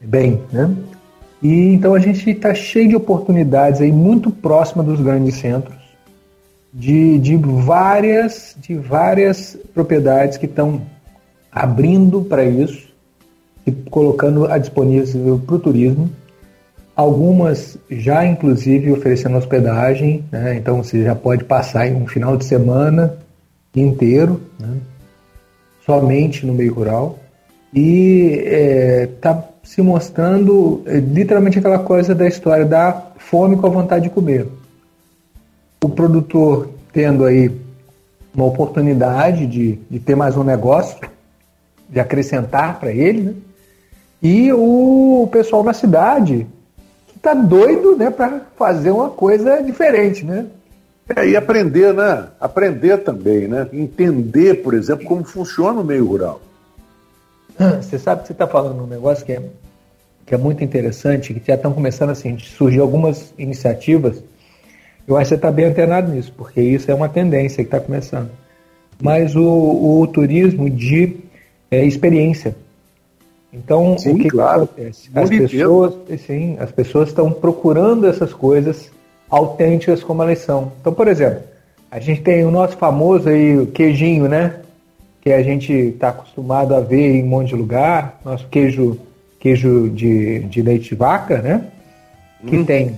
[0.00, 0.74] bem, né?
[1.42, 5.79] E então a gente está cheio de oportunidades aí muito próxima dos grandes centros,
[6.72, 10.82] de, de várias de várias propriedades que estão
[11.50, 12.88] abrindo para isso
[13.66, 16.10] e colocando a disponível para o turismo
[17.00, 20.56] Algumas já, inclusive, oferecendo hospedagem, né?
[20.56, 23.16] então você já pode passar um final de semana
[23.74, 24.76] inteiro, né?
[25.86, 27.18] somente no meio rural.
[27.72, 28.44] E
[29.14, 34.04] está é, se mostrando é, literalmente aquela coisa da história da fome com a vontade
[34.04, 34.46] de comer.
[35.82, 37.50] O produtor tendo aí
[38.34, 40.98] uma oportunidade de, de ter mais um negócio,
[41.88, 43.34] de acrescentar para ele, né?
[44.22, 46.46] e o pessoal na cidade
[47.08, 50.46] que está doido né, para fazer uma coisa diferente, né?
[51.16, 52.28] É, e aprender, né?
[52.40, 53.66] Aprender também, né?
[53.72, 56.40] Entender, por exemplo, como funciona o meio rural.
[57.80, 59.42] Você sabe que você está falando um negócio que é,
[60.24, 64.22] que é muito interessante, que já estão começando assim, surgir algumas iniciativas.
[65.10, 67.80] Eu acho que você está bem antenado nisso, porque isso é uma tendência que está
[67.80, 68.30] começando.
[69.02, 71.16] Mas o, o turismo de
[71.68, 72.54] é, experiência.
[73.52, 74.68] Então, sim, o que, claro.
[74.68, 75.10] que acontece?
[75.12, 75.94] As pessoas,
[76.24, 78.88] sim, as pessoas estão procurando essas coisas
[79.28, 80.70] autênticas como elas são.
[80.80, 81.42] Então, por exemplo,
[81.90, 84.60] a gente tem o nosso famoso aí, o queijinho, né?
[85.20, 88.96] Que a gente está acostumado a ver em um monte de lugar, nosso queijo,
[89.40, 91.64] queijo de, de leite de vaca, né?
[92.46, 92.64] Que hum.
[92.64, 92.96] tem,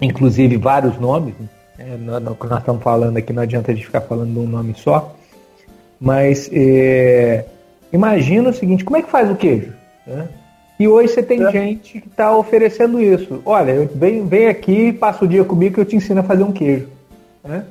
[0.00, 1.34] inclusive, vários nomes.
[1.78, 1.96] Né?
[1.98, 4.74] No, que nós estamos falando aqui, não adianta a gente ficar falando de um nome
[4.76, 5.14] só.
[6.00, 7.44] Mas é,
[7.92, 9.72] imagina o seguinte, como é que faz o queijo?
[10.06, 10.28] Né?
[10.78, 11.52] E hoje você tem é.
[11.52, 13.42] gente que está oferecendo isso.
[13.44, 16.52] Olha, vem, vem aqui, passa o dia comigo que eu te ensino a fazer um
[16.52, 16.88] queijo.
[17.44, 17.64] Né?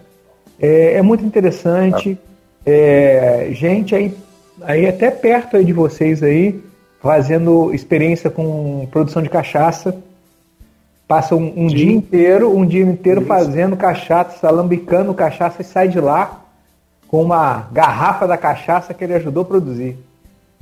[0.59, 2.19] É, é, muito interessante.
[2.63, 4.13] É, gente aí,
[4.61, 6.61] aí até perto aí de vocês aí,
[7.01, 9.97] fazendo experiência com produção de cachaça.
[11.09, 13.27] Passa um, um dia inteiro, um dia inteiro isso.
[13.27, 16.45] fazendo cachaça, salambicando cachaça e sai de lá
[17.07, 19.97] com uma garrafa da cachaça que ele ajudou a produzir.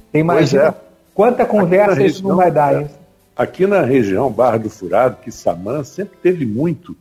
[0.10, 0.74] Tem mais é.
[1.14, 2.88] Quanta conversa região, isso não vai dar, hein?
[3.36, 6.96] Aqui na região Barra do Furado, que Samã sempre teve muito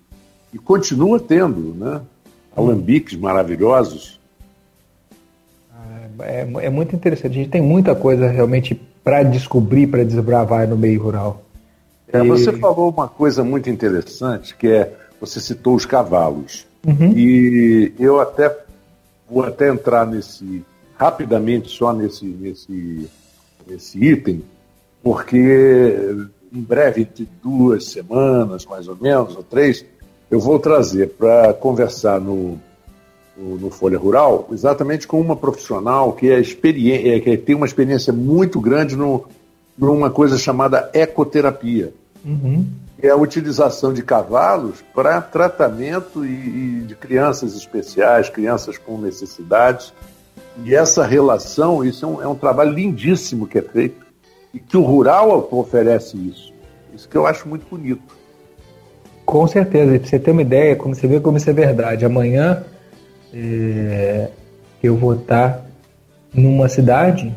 [0.52, 2.00] e continua tendo, né?
[2.56, 4.18] Alambiques maravilhosos.
[5.72, 7.30] Ah, é, é, muito interessante.
[7.30, 8.74] A gente tem muita coisa realmente
[9.04, 11.45] para descobrir, para desbravar no meio rural.
[12.12, 12.28] É, e...
[12.28, 16.66] Você falou uma coisa muito interessante, que é, você citou os cavalos.
[16.86, 17.12] Uhum.
[17.16, 18.56] E eu até
[19.28, 20.64] vou até entrar nesse,
[20.96, 23.08] rapidamente só nesse, nesse
[23.68, 24.44] esse item,
[25.02, 29.84] porque em breve, entre duas semanas, mais ou menos, ou três,
[30.30, 32.58] eu vou trazer para conversar no,
[33.36, 38.12] no, no, Folha Rural exatamente com uma profissional que, é experiência, que tem uma experiência
[38.12, 39.26] muito grande no,
[39.78, 41.92] numa coisa chamada ecoterapia.
[42.24, 42.66] Uhum.
[42.98, 48.98] Que é a utilização de cavalos para tratamento e, e de crianças especiais, crianças com
[48.98, 49.92] necessidades
[50.64, 54.06] e essa relação, isso é um, é um trabalho lindíssimo que é feito
[54.54, 56.52] e que o rural oferece isso.
[56.94, 58.16] Isso que eu acho muito bonito.
[59.24, 62.04] Com certeza, e para você ter uma ideia, como você vê como isso é verdade,
[62.04, 62.64] amanhã
[63.34, 64.30] é,
[64.82, 65.66] eu vou estar
[66.32, 67.34] numa cidade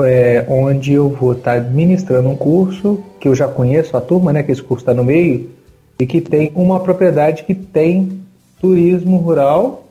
[0.00, 4.42] é, onde eu vou estar ministrando um curso que eu já conheço a turma, né,
[4.42, 5.50] que esse curso está no meio,
[5.98, 8.20] e que tem uma propriedade que tem
[8.60, 9.84] turismo rural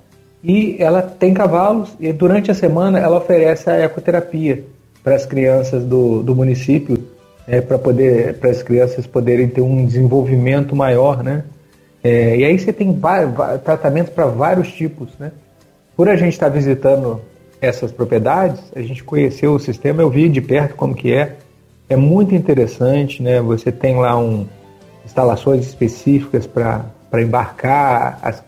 [0.43, 4.63] e ela tem cavalos e durante a semana ela oferece a ecoterapia
[5.03, 6.97] para as crianças do, do município,
[7.47, 11.43] é, para poder para as crianças poderem ter um desenvolvimento maior, né?
[12.03, 12.97] É, e aí você tem
[13.63, 15.31] tratamentos para vários tipos, né?
[15.95, 17.21] Por a gente estar tá visitando
[17.59, 21.37] essas propriedades, a gente conheceu o sistema, eu vi de perto como que é,
[21.89, 23.41] é muito interessante, né?
[23.41, 24.45] Você tem lá um,
[25.05, 26.91] instalações específicas para
[27.21, 28.43] embarcar as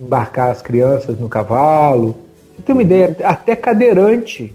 [0.00, 2.16] embarcar as crianças no cavalo.
[2.54, 4.54] Você tem uma ideia, até cadeirante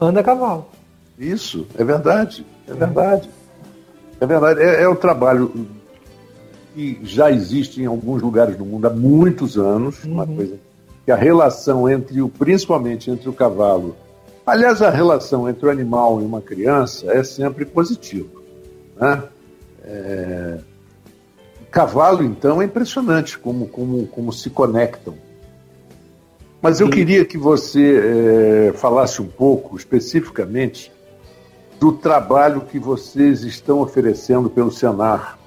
[0.00, 0.66] anda a cavalo.
[1.18, 3.30] Isso, é verdade, é verdade.
[4.20, 5.66] É verdade, é, é o trabalho
[6.74, 10.12] que já existe em alguns lugares do mundo há muitos anos, uhum.
[10.12, 10.58] uma coisa
[11.06, 13.96] que a relação entre o, principalmente entre o cavalo,
[14.44, 18.28] aliás, a relação entre o animal e uma criança é sempre positiva,
[19.00, 19.22] né?
[19.84, 20.58] É,
[21.70, 25.14] Cavalo, então, é impressionante como, como, como se conectam.
[26.60, 30.90] Mas eu queria que você é, falasse um pouco, especificamente,
[31.78, 35.38] do trabalho que vocês estão oferecendo pelo Senar,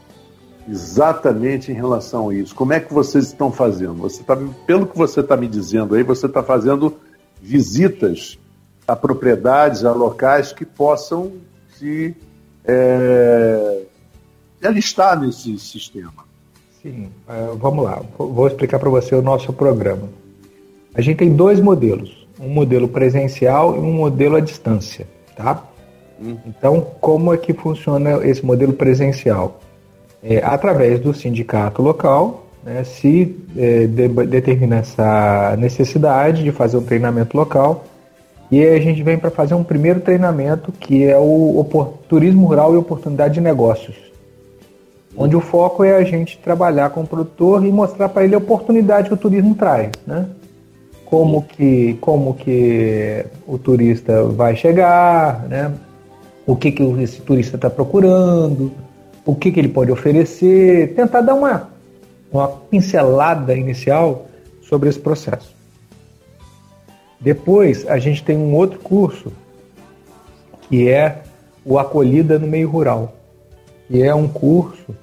[0.70, 2.54] exatamente em relação a isso.
[2.54, 3.96] Como é que vocês estão fazendo?
[3.96, 6.96] Você tá, pelo que você está me dizendo aí, você está fazendo
[7.42, 8.38] visitas
[8.88, 11.34] a propriedades, a locais que possam
[11.78, 12.16] se
[12.66, 13.82] é,
[14.64, 16.28] alistar nesse sistema.
[16.82, 18.02] Sim, uh, vamos lá.
[18.18, 20.08] Vou explicar para você o nosso programa.
[20.94, 25.64] A gente tem dois modelos, um modelo presencial e um modelo à distância, tá?
[26.22, 26.38] Hum.
[26.46, 29.60] Então, como é que funciona esse modelo presencial?
[30.22, 36.84] É, através do sindicato local, né, se é, de, determina essa necessidade de fazer um
[36.84, 37.86] treinamento local,
[38.52, 42.48] E aí a gente vem para fazer um primeiro treinamento que é o, o Turismo
[42.48, 43.96] Rural e Oportunidade de Negócios.
[45.16, 48.40] Onde o foco é a gente trabalhar com o produtor e mostrar para ele a
[48.40, 50.26] oportunidade que o turismo traz, né?
[51.06, 55.72] Como que, como que o turista vai chegar, né?
[56.46, 58.72] O que, que esse turista está procurando,
[59.30, 61.70] o que, que ele pode oferecer, tentar dar uma,
[62.32, 64.28] uma pincelada inicial
[64.62, 65.56] sobre esse processo.
[67.20, 69.32] Depois a gente tem um outro curso
[70.68, 71.22] que é
[71.64, 73.14] o Acolhida no Meio Rural,
[73.88, 74.96] que é um curso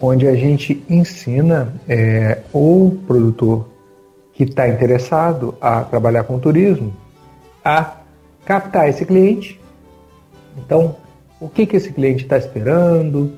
[0.00, 3.68] onde a gente ensina é, o produtor
[4.34, 6.92] que está interessado a trabalhar com turismo
[7.64, 7.96] a
[8.44, 9.60] captar esse cliente.
[10.58, 10.96] Então,
[11.40, 13.32] o que, que esse cliente está esperando,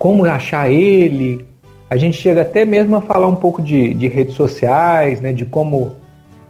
[0.00, 1.44] como achar ele.
[1.90, 5.44] A gente chega até mesmo a falar um pouco de, de redes sociais, né, de
[5.44, 5.94] como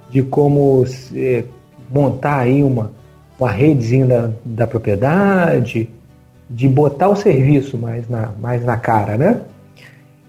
[0.08, 0.84] de como
[1.14, 1.44] é,
[1.92, 2.92] montar aí uma,
[3.38, 5.90] uma redezinha da, da propriedade,
[6.48, 9.40] de botar o serviço mais na, mais na cara, né?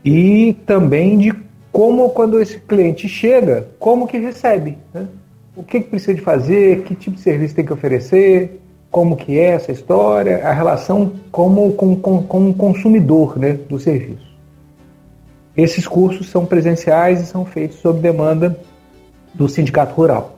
[0.03, 1.31] E também de
[1.71, 5.07] como quando esse cliente chega, como que recebe, né?
[5.55, 8.60] O que, que precisa de fazer, que tipo de serviço tem que oferecer,
[8.91, 13.79] como que é essa história, a relação como com, com, com o consumidor né, do
[13.79, 14.29] serviço.
[15.55, 18.59] Esses cursos são presenciais e são feitos sob demanda
[19.33, 20.37] do sindicato rural.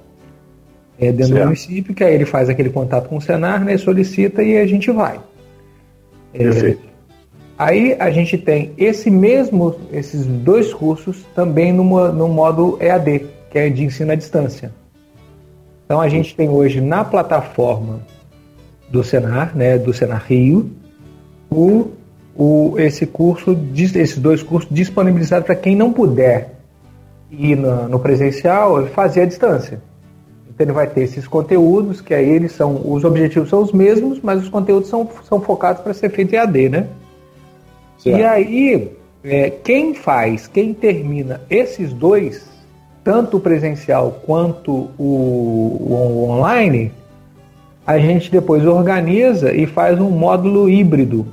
[0.99, 1.39] É dentro certo.
[1.39, 4.67] do município, que aí ele faz aquele contato com o Senar, né, solicita e a
[4.67, 5.19] gente vai.
[6.31, 6.83] É, Perfeito.
[6.85, 6.89] É,
[7.57, 11.83] aí a gente tem esse mesmo, esses dois cursos também no,
[12.13, 14.71] no modo EAD, que é de ensino à distância.
[15.85, 18.12] Então a gente tem hoje na plataforma
[18.93, 20.69] do Senar, né, do Senar Rio,
[21.49, 21.87] o,
[22.35, 26.59] o, esse curso, esses dois cursos disponibilizados para quem não puder
[27.31, 29.81] ir no, no presencial, fazer à distância.
[30.47, 34.19] Então ele vai ter esses conteúdos, que aí eles são, os objetivos são os mesmos,
[34.21, 36.87] mas os conteúdos são, são focados para ser feito em AD, né?
[37.97, 38.19] Certo.
[38.19, 38.91] E aí,
[39.23, 42.47] é, quem faz, quem termina esses dois,
[43.03, 46.91] tanto o presencial quanto o, o online,
[47.85, 51.27] a gente depois organiza e faz um módulo híbrido,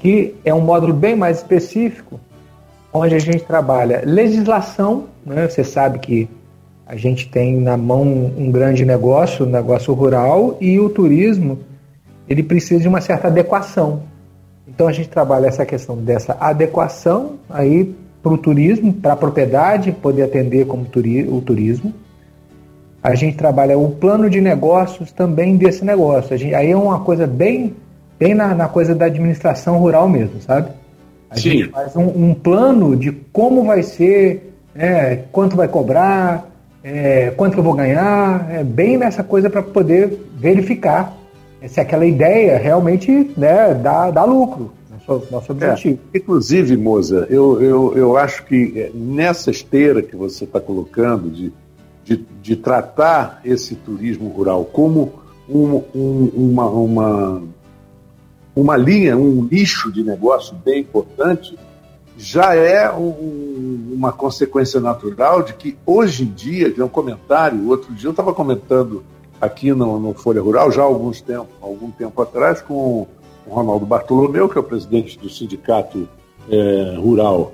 [0.00, 2.20] que é um módulo bem mais específico,
[2.92, 5.48] onde a gente trabalha legislação, né?
[5.48, 6.28] você sabe que
[6.86, 8.02] a gente tem na mão
[8.36, 11.58] um grande negócio, um negócio rural, e o turismo
[12.28, 14.02] ele precisa de uma certa adequação.
[14.68, 19.92] Então a gente trabalha essa questão dessa adequação aí para o turismo, para a propriedade
[19.92, 21.92] poder atender como turi o turismo.
[23.06, 26.36] A gente trabalha o plano de negócios também desse negócio.
[26.36, 27.72] Gente, aí é uma coisa bem,
[28.18, 30.70] bem na, na coisa da administração rural mesmo, sabe?
[31.30, 31.50] A Sim.
[31.50, 36.50] gente faz um, um, plano de como vai ser, é, quanto vai cobrar,
[36.82, 41.16] é, quanto que eu vou ganhar, é bem nessa coisa para poder verificar
[41.64, 44.72] se aquela ideia realmente né, dá, dá lucro.
[44.90, 46.00] Nosso, nosso objetivo.
[46.12, 51.30] É, inclusive, Moza, eu, eu, eu acho que é, nessa esteira que você está colocando
[51.30, 51.52] de,
[52.06, 55.12] de, de, tratar esse turismo rural como
[55.48, 57.42] um, um, uma, uma
[58.56, 61.58] uma linha, um nicho de negócio bem importante,
[62.16, 67.92] já é um, uma consequência natural de que hoje em dia, tem um comentário, outro
[67.92, 69.04] dia eu estava comentando
[69.38, 73.08] aqui no, no, Folha Rural, já há alguns tempo, algum tempo atrás, com o
[73.46, 76.08] Ronaldo Bartolomeu, que é o presidente do Sindicato
[76.48, 77.52] é, Rural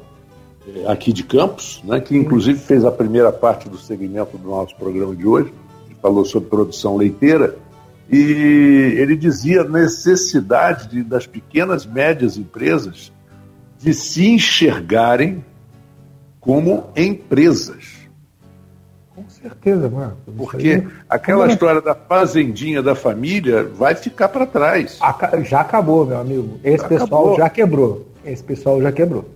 [0.86, 5.14] aqui de Campos, né, que inclusive fez a primeira parte do segmento do nosso programa
[5.14, 5.52] de hoje,
[5.88, 7.56] que falou sobre produção leiteira,
[8.10, 13.12] e ele dizia a necessidade de, das pequenas médias empresas
[13.78, 15.44] de se enxergarem
[16.40, 18.02] como empresas.
[19.14, 20.34] Com certeza, Marcos.
[20.36, 24.98] Porque aquela história da fazendinha da família vai ficar para trás.
[25.44, 26.58] Já acabou, meu amigo.
[26.64, 27.36] Esse já pessoal acabou.
[27.36, 28.06] já quebrou.
[28.24, 29.28] Esse pessoal já quebrou.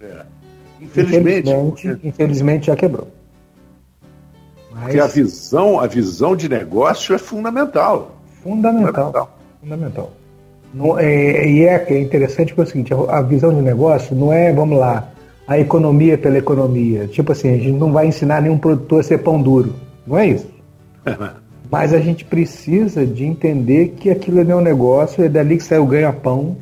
[0.00, 0.24] É.
[0.96, 3.08] Infelizmente, infelizmente, infelizmente já quebrou.
[4.72, 4.84] Mas...
[4.84, 8.16] Porque a visão, a visão de negócio é fundamental.
[8.42, 8.92] Fundamental.
[8.92, 9.38] Fundamental.
[9.60, 10.12] fundamental.
[10.74, 14.14] Não, é, e é, é interessante porque é o seguinte, a, a visão de negócio
[14.16, 15.08] não é, vamos lá,
[15.46, 17.06] a economia pela economia.
[17.06, 19.74] Tipo assim, a gente não vai ensinar nenhum produtor a ser pão duro.
[20.06, 20.48] Não é isso.
[21.70, 25.78] Mas a gente precisa de entender que aquilo é um negócio, é dali que sai
[25.78, 26.56] o ganha-pão.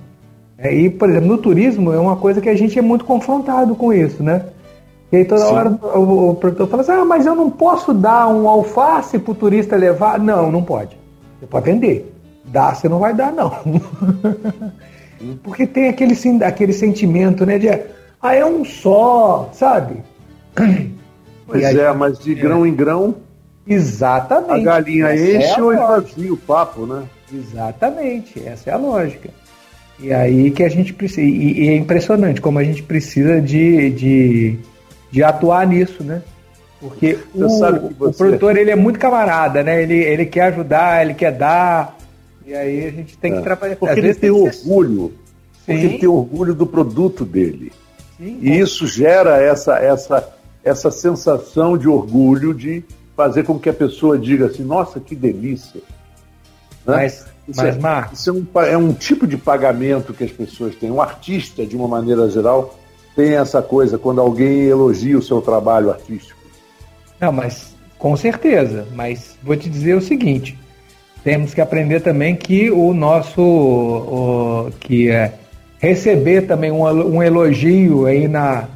[0.62, 3.74] É, e, por exemplo, no turismo é uma coisa que a gente é muito confrontado
[3.74, 4.46] com isso, né?
[5.10, 5.52] E aí toda Sim.
[5.52, 9.32] hora o, o produtor fala assim, ah, mas eu não posso dar um alface para
[9.32, 10.20] o turista levar.
[10.20, 10.96] Não, não pode.
[11.40, 12.14] Você pode vender.
[12.44, 13.50] Dá, você não vai dar, não.
[15.42, 19.96] Porque tem aquele, aquele sentimento, né, de ah, é um só, sabe?
[21.44, 22.68] Pois é, mas de grão é.
[22.68, 23.16] em grão
[23.66, 24.52] Exatamente.
[24.52, 27.04] A galinha é enche é ou vazia o papo, né?
[27.32, 29.28] Exatamente, essa é a lógica.
[30.02, 31.20] E aí que a gente precisa.
[31.20, 34.58] E, e é impressionante como a gente precisa de, de,
[35.10, 36.22] de atuar nisso, né?
[36.80, 37.68] Porque o, você...
[38.00, 39.80] o, produtor ele é muito camarada, né?
[39.80, 41.96] Ele, ele quer ajudar, ele quer dar.
[42.44, 43.42] E aí a gente tem que é.
[43.42, 43.76] trabalhar.
[43.76, 45.12] Porque ele tem orgulho.
[45.64, 47.70] Porque ele tem orgulho do produto dele.
[48.18, 50.28] Sim, e isso gera essa, essa,
[50.64, 52.82] essa sensação de orgulho de
[53.16, 55.80] fazer com que a pessoa diga assim, nossa, que delícia.
[56.84, 56.96] Né?
[56.96, 58.20] Mas, isso, mas, é, Marcos...
[58.20, 60.90] isso é, um, é um tipo de pagamento que as pessoas têm.
[60.90, 62.78] Um artista, de uma maneira geral,
[63.16, 66.40] tem essa coisa quando alguém elogia o seu trabalho artístico.
[67.20, 68.86] Não, mas com certeza.
[68.94, 70.58] Mas vou te dizer o seguinte:
[71.22, 75.34] temos que aprender também que o nosso o, que é
[75.78, 78.68] receber também um, um elogio aí na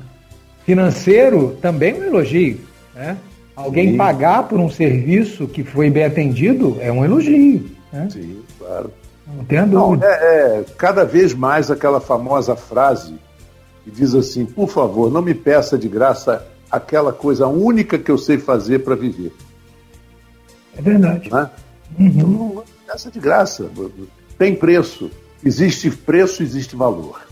[0.65, 2.61] financeiro também é um elogio,
[2.95, 3.17] né?
[3.55, 3.97] Alguém Sim.
[3.97, 7.65] pagar por um serviço que foi bem atendido é um elogio.
[7.93, 8.09] Né?
[8.11, 8.93] Sim, claro.
[9.27, 10.07] Não tem dúvida.
[10.07, 13.15] É, é, cada vez mais aquela famosa frase
[13.85, 18.19] que diz assim: por favor, não me peça de graça aquela coisa única que eu
[18.19, 19.33] sei fazer para viver.
[20.77, 21.31] É verdade.
[21.31, 21.51] Né?
[21.99, 22.07] Uhum.
[22.07, 23.71] Então, não peça de graça.
[24.39, 25.11] Tem preço.
[25.45, 27.27] Existe preço, existe valor.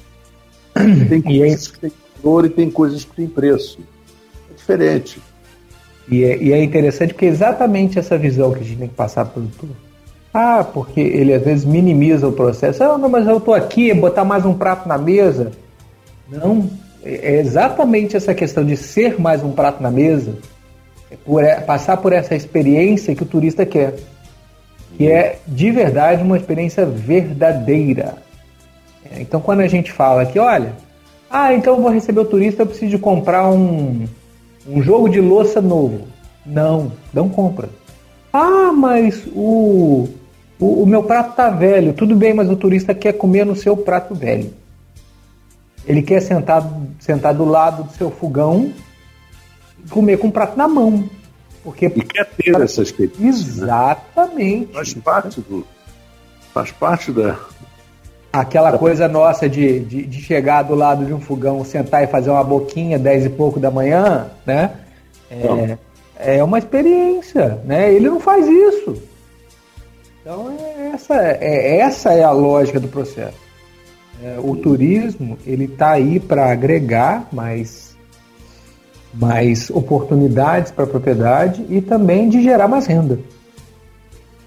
[1.08, 3.78] Tem coisas que têm valor e tem coisas que têm preço.
[4.50, 5.20] É diferente.
[6.08, 8.94] E é, e é interessante porque é exatamente essa visão que a gente tem que
[8.94, 9.50] passar para o.
[10.36, 12.82] Ah, porque ele às vezes minimiza o processo.
[12.82, 15.52] Ah, não, mas eu estou aqui, botar mais um prato na mesa.
[16.28, 16.68] Não,
[17.04, 20.36] é exatamente essa questão de ser mais um prato na mesa,
[21.08, 23.94] é por, passar por essa experiência que o turista quer,
[24.96, 28.16] que é de verdade uma experiência verdadeira.
[29.08, 30.72] É, então, quando a gente fala que, olha,
[31.30, 34.06] ah, então eu vou receber o turista, eu preciso comprar um,
[34.66, 36.08] um jogo de louça novo.
[36.44, 37.68] Não, não compra.
[38.32, 40.08] Ah, mas o,
[40.64, 41.92] o, o meu prato tá velho.
[41.92, 44.52] Tudo bem, mas o turista quer comer no seu prato velho.
[45.86, 46.66] Ele quer sentar,
[46.98, 48.72] sentar do lado do seu fogão
[49.84, 51.04] e comer com o prato na mão.
[51.62, 53.26] Porque e quer ter essa experiência.
[53.26, 53.28] Né?
[53.28, 54.66] Exatamente.
[54.66, 54.72] Né?
[54.72, 55.66] Faz parte do.
[56.52, 57.36] Faz parte da,
[58.32, 62.30] Aquela coisa nossa de, de, de, chegar do lado de um fogão, sentar e fazer
[62.30, 64.72] uma boquinha dez e pouco da manhã, né?
[65.30, 65.78] É,
[66.36, 67.92] é uma experiência, né?
[67.92, 69.00] Ele não faz isso.
[70.24, 73.36] Então é essa é, essa é a lógica do processo.
[74.22, 77.94] É, o turismo ele está aí para agregar mais
[79.12, 83.20] mais oportunidades para a propriedade e também de gerar mais renda.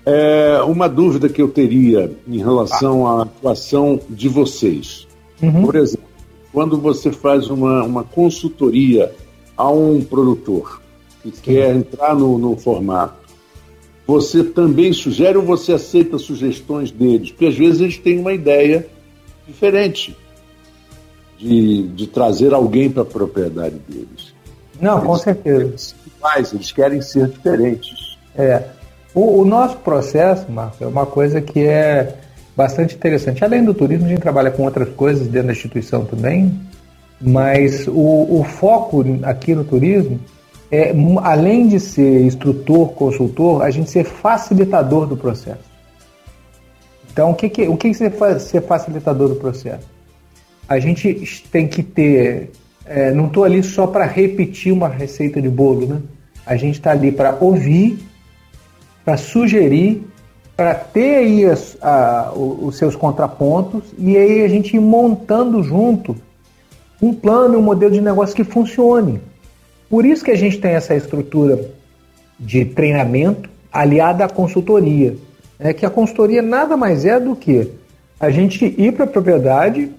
[0.03, 5.07] É, uma dúvida que eu teria em relação à atuação de vocês.
[5.41, 5.63] Uhum.
[5.63, 6.07] Por exemplo,
[6.51, 9.13] quando você faz uma, uma consultoria
[9.55, 10.81] a um produtor
[11.21, 11.41] que Sim.
[11.43, 13.26] quer entrar no, no formato,
[14.07, 17.29] você também sugere ou você aceita sugestões deles?
[17.29, 18.87] Porque às vezes eles têm uma ideia
[19.45, 20.15] diferente
[21.37, 24.33] de, de trazer alguém para a propriedade deles.
[24.79, 25.95] Não, eles com certeza.
[26.21, 28.17] Mais, eles querem ser diferentes.
[28.33, 28.63] É.
[29.13, 32.15] O, o, nosso processo, Marco, é uma coisa que é
[32.55, 33.43] bastante interessante.
[33.43, 36.57] Além do turismo, a gente trabalha com outras coisas dentro da instituição também,
[37.19, 40.19] mas o, o foco aqui no turismo
[40.71, 45.67] é, além de ser instrutor, consultor, a gente ser facilitador do processo.
[47.11, 49.87] Então, o que, que, o que é ser facilitador do processo?
[50.67, 52.51] A gente tem que ter.
[52.85, 56.01] É, não estou ali só para repetir uma receita de bolo, né?
[56.45, 57.97] A gente está ali para ouvir
[59.07, 60.05] para sugerir,
[60.53, 66.13] para ter aí as, a, os seus contrapontos e aí a gente ir montando junto
[67.01, 69.21] um plano, um modelo de negócio que funcione.
[69.89, 71.59] Por isso que a gente tem essa estrutura
[72.39, 75.15] de treinamento aliada à consultoria.
[75.59, 77.71] É que a consultoria nada mais é do que
[78.19, 79.91] a gente ir para a propriedade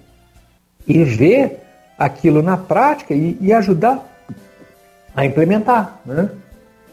[0.87, 1.61] e ver
[1.99, 4.07] aquilo na prática e, e ajudar
[5.15, 6.01] a implementar.
[6.07, 6.31] Né?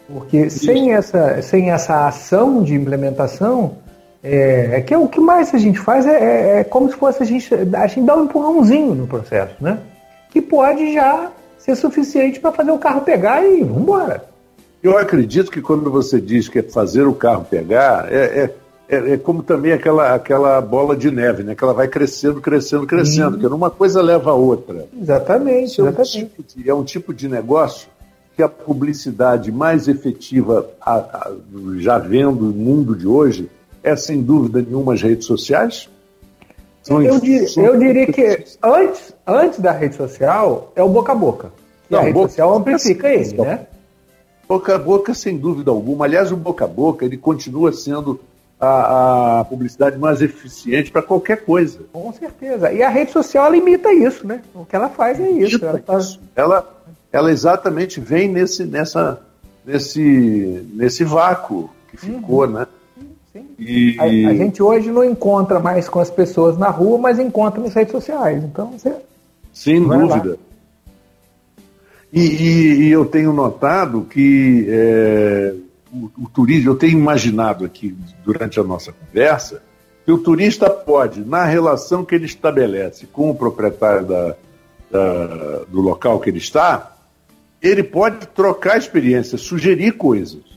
[0.07, 3.77] Porque sem essa, sem essa ação de implementação,
[4.23, 6.95] é, é, que é o que mais a gente faz é, é, é, como se
[6.95, 9.77] fosse a gente, a gente dar um empurrãozinho no processo, né?
[10.31, 11.31] Que pode já
[11.65, 14.23] ser suficiente para fazer o carro pegar e vamos embora.
[14.83, 18.55] Eu acredito que quando você diz que é fazer o carro pegar, é, é,
[18.87, 21.55] é, é como também aquela, aquela bola de neve, né?
[21.55, 24.85] Que ela vai crescendo, crescendo, crescendo, que uma coisa leva a outra.
[24.95, 25.81] Exatamente.
[25.81, 27.87] É, Um tipo de, é um tipo de negócio
[28.35, 31.31] que a publicidade mais efetiva, a, a,
[31.77, 33.49] já vendo o mundo de hoje,
[33.81, 35.89] é sem dúvida nenhuma as redes sociais?
[36.87, 41.51] Eu, dir, eu diria que antes, antes da rede social é o boca a boca.
[41.89, 43.67] E Não, a rede social amplifica ele, né?
[44.47, 46.05] Boca a boca, sem dúvida alguma.
[46.05, 48.19] Aliás, o boca a boca ele continua sendo
[48.59, 51.79] a, a publicidade mais eficiente para qualquer coisa.
[51.91, 52.71] Com certeza.
[52.71, 54.41] E a rede social ela imita isso, né?
[54.53, 55.63] O que ela faz é isso.
[55.65, 56.19] Ela, faz...
[56.35, 56.81] ela,
[57.11, 59.19] ela, exatamente vem nesse, nessa,
[59.65, 62.51] nesse, nesse vácuo que ficou, uhum.
[62.51, 62.67] né?
[63.59, 63.97] E...
[63.99, 67.73] A, a, gente hoje não encontra mais com as pessoas na rua, mas encontra nas
[67.73, 68.43] redes sociais.
[68.43, 68.95] Então, você.
[69.53, 70.31] Sem dúvida.
[70.31, 70.37] Lá.
[72.13, 75.53] E, e, e, eu tenho notado que é,
[75.91, 79.61] o, o turismo, eu tenho imaginado aqui durante a nossa conversa,
[80.05, 84.35] que o turista pode, na relação que ele estabelece com o proprietário da,
[84.89, 86.95] da, do local que ele está,
[87.61, 90.54] ele pode trocar experiências, sugerir coisas.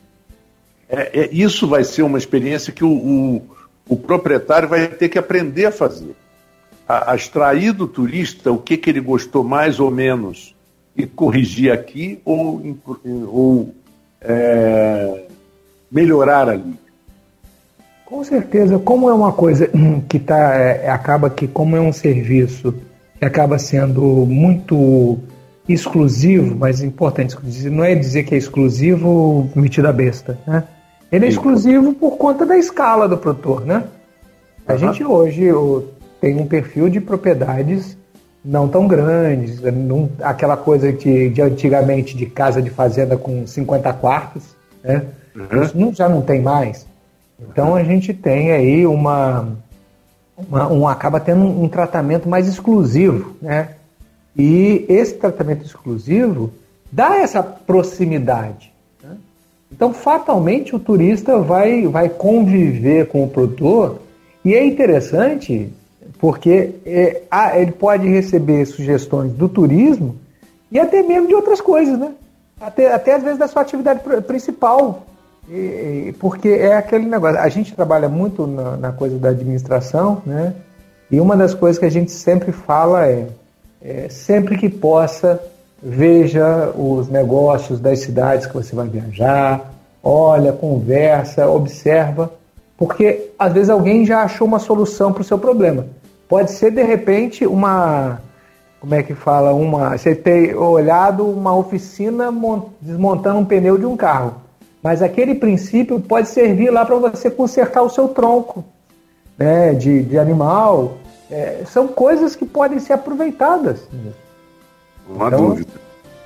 [0.88, 3.42] É, é, isso vai ser uma experiência que o, o,
[3.88, 6.14] o, proprietário vai ter que aprender a fazer.
[6.88, 10.54] A, a extrair do turista o que, que ele gostou mais ou menos
[10.96, 12.76] e corrigir aqui ou,
[13.26, 13.74] ou
[14.22, 15.24] é,
[15.92, 16.74] melhorar ali.
[18.06, 19.70] Com certeza, como é uma coisa
[20.08, 22.74] que tá, é, acaba que, como é um serviço
[23.18, 25.18] que acaba sendo muito
[25.68, 27.36] exclusivo, mas importante,
[27.70, 30.64] não é dizer que é exclusivo metido a besta, né?
[31.10, 33.84] Ele é exclusivo por conta da escala do produtor, né?
[34.66, 34.78] A uhum.
[34.78, 35.48] gente hoje
[36.20, 37.96] tem um perfil de propriedades
[38.44, 43.92] não tão grandes, não, aquela coisa de, de, antigamente de casa de fazenda com 50
[43.94, 45.04] quartos, né?
[45.34, 45.62] Uhum.
[45.62, 46.86] Isso não, já não tem mais.
[47.40, 49.48] Então a gente tem aí uma,
[50.36, 53.70] uma um, acaba tendo um, um tratamento mais exclusivo, né?
[54.36, 56.52] E esse tratamento exclusivo
[56.90, 58.67] dá essa proximidade.
[59.70, 64.00] Então, fatalmente, o turista vai, vai conviver com o produtor
[64.44, 65.70] e é interessante
[66.18, 67.22] porque é,
[67.60, 70.16] ele pode receber sugestões do turismo
[70.70, 72.12] e até mesmo de outras coisas, né?
[72.60, 75.06] Até, até às vezes da sua atividade principal.
[75.48, 77.38] E, porque é aquele negócio.
[77.38, 80.54] A gente trabalha muito na, na, coisa da administração, né?
[81.10, 83.28] E uma das coisas que a gente sempre fala é,
[83.80, 85.40] é sempre que possa,
[85.82, 89.72] veja os negócios das cidades que você vai viajar,
[90.02, 92.32] olha, conversa, observa,
[92.76, 95.86] porque às vezes alguém já achou uma solução para o seu problema.
[96.28, 98.20] Pode ser de repente uma,
[98.80, 102.28] como é que fala, uma, você ter olhado uma oficina
[102.80, 104.34] desmontando um pneu de um carro,
[104.82, 108.64] mas aquele princípio pode servir lá para você consertar o seu tronco,
[109.36, 110.98] né, de, de animal.
[111.30, 113.80] É, são coisas que podem ser aproveitadas.
[115.08, 115.70] Não há então, dúvida.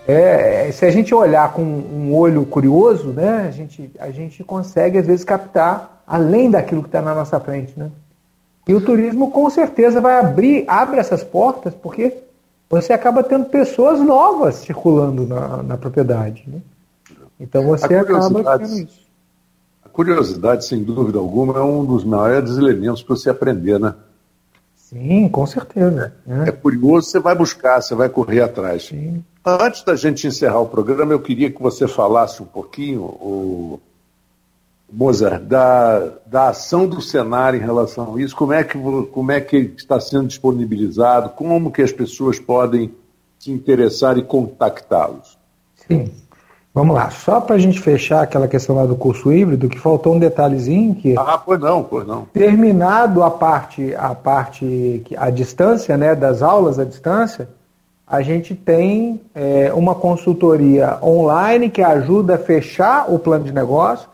[0.07, 4.99] É, se a gente olhar com um olho curioso, né, a gente, a gente consegue
[4.99, 7.91] às vezes captar além daquilo que está na nossa frente, né?
[8.67, 12.17] E o turismo com certeza vai abrir, abre essas portas, porque
[12.71, 16.45] você acaba tendo pessoas novas circulando na, na propriedade.
[16.47, 16.61] Né?
[17.41, 19.03] Então você acaba tendo isso.
[19.85, 23.95] A curiosidade, sem dúvida alguma, é um dos maiores elementos para você aprender, né?
[24.93, 26.13] Sim, com certeza.
[26.29, 28.85] É, é curioso, você vai buscar, você vai correr atrás.
[28.87, 29.25] Sim.
[29.45, 33.81] Antes da gente encerrar o programa, eu queria que você falasse um pouquinho, o
[34.93, 38.79] Mozart, da, da ação do Senar em relação a isso, como é, que,
[39.11, 42.95] como é que está sendo disponibilizado, como que as pessoas podem
[43.39, 45.39] se interessar e contactá-los?
[45.89, 46.13] Sim.
[46.75, 50.15] Vamos lá, só para a gente fechar aquela questão lá do curso híbrido, que faltou
[50.15, 51.15] um detalhezinho que.
[51.19, 52.25] Ah, pois não, pois não.
[52.33, 57.49] Terminado a parte, a parte, a distância, né, das aulas à distância,
[58.07, 64.09] a gente tem é, uma consultoria online que ajuda a fechar o plano de negócio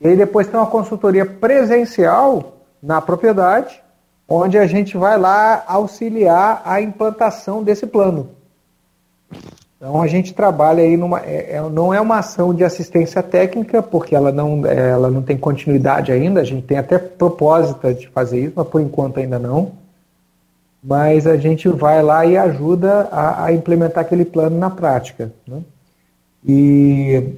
[0.00, 3.82] e aí depois tem uma consultoria presencial na propriedade,
[4.26, 8.30] onde a gente vai lá auxiliar a implantação desse plano.
[9.80, 11.20] Então a gente trabalha aí numa.
[11.20, 15.38] É, é, não é uma ação de assistência técnica, porque ela não, ela não tem
[15.38, 19.72] continuidade ainda, a gente tem até propósito de fazer isso, mas por enquanto ainda não.
[20.84, 25.32] Mas a gente vai lá e ajuda a, a implementar aquele plano na prática.
[25.48, 25.62] Né?
[26.46, 27.34] E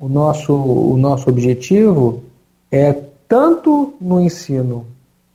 [0.00, 2.22] o nosso, o nosso objetivo
[2.72, 2.94] é,
[3.28, 4.86] tanto no ensino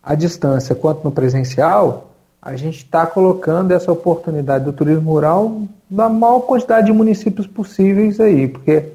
[0.01, 2.12] à distância quanto no presencial,
[2.43, 8.19] a gente está colocando essa oportunidade do turismo rural na maior quantidade de municípios possíveis
[8.19, 8.89] aí, porque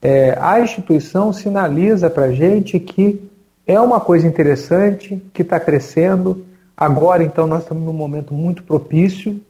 [0.00, 3.20] é, a instituição sinaliza para a gente que
[3.66, 6.44] é uma coisa interessante, que está crescendo.
[6.76, 9.40] Agora, então, nós estamos num momento muito propício,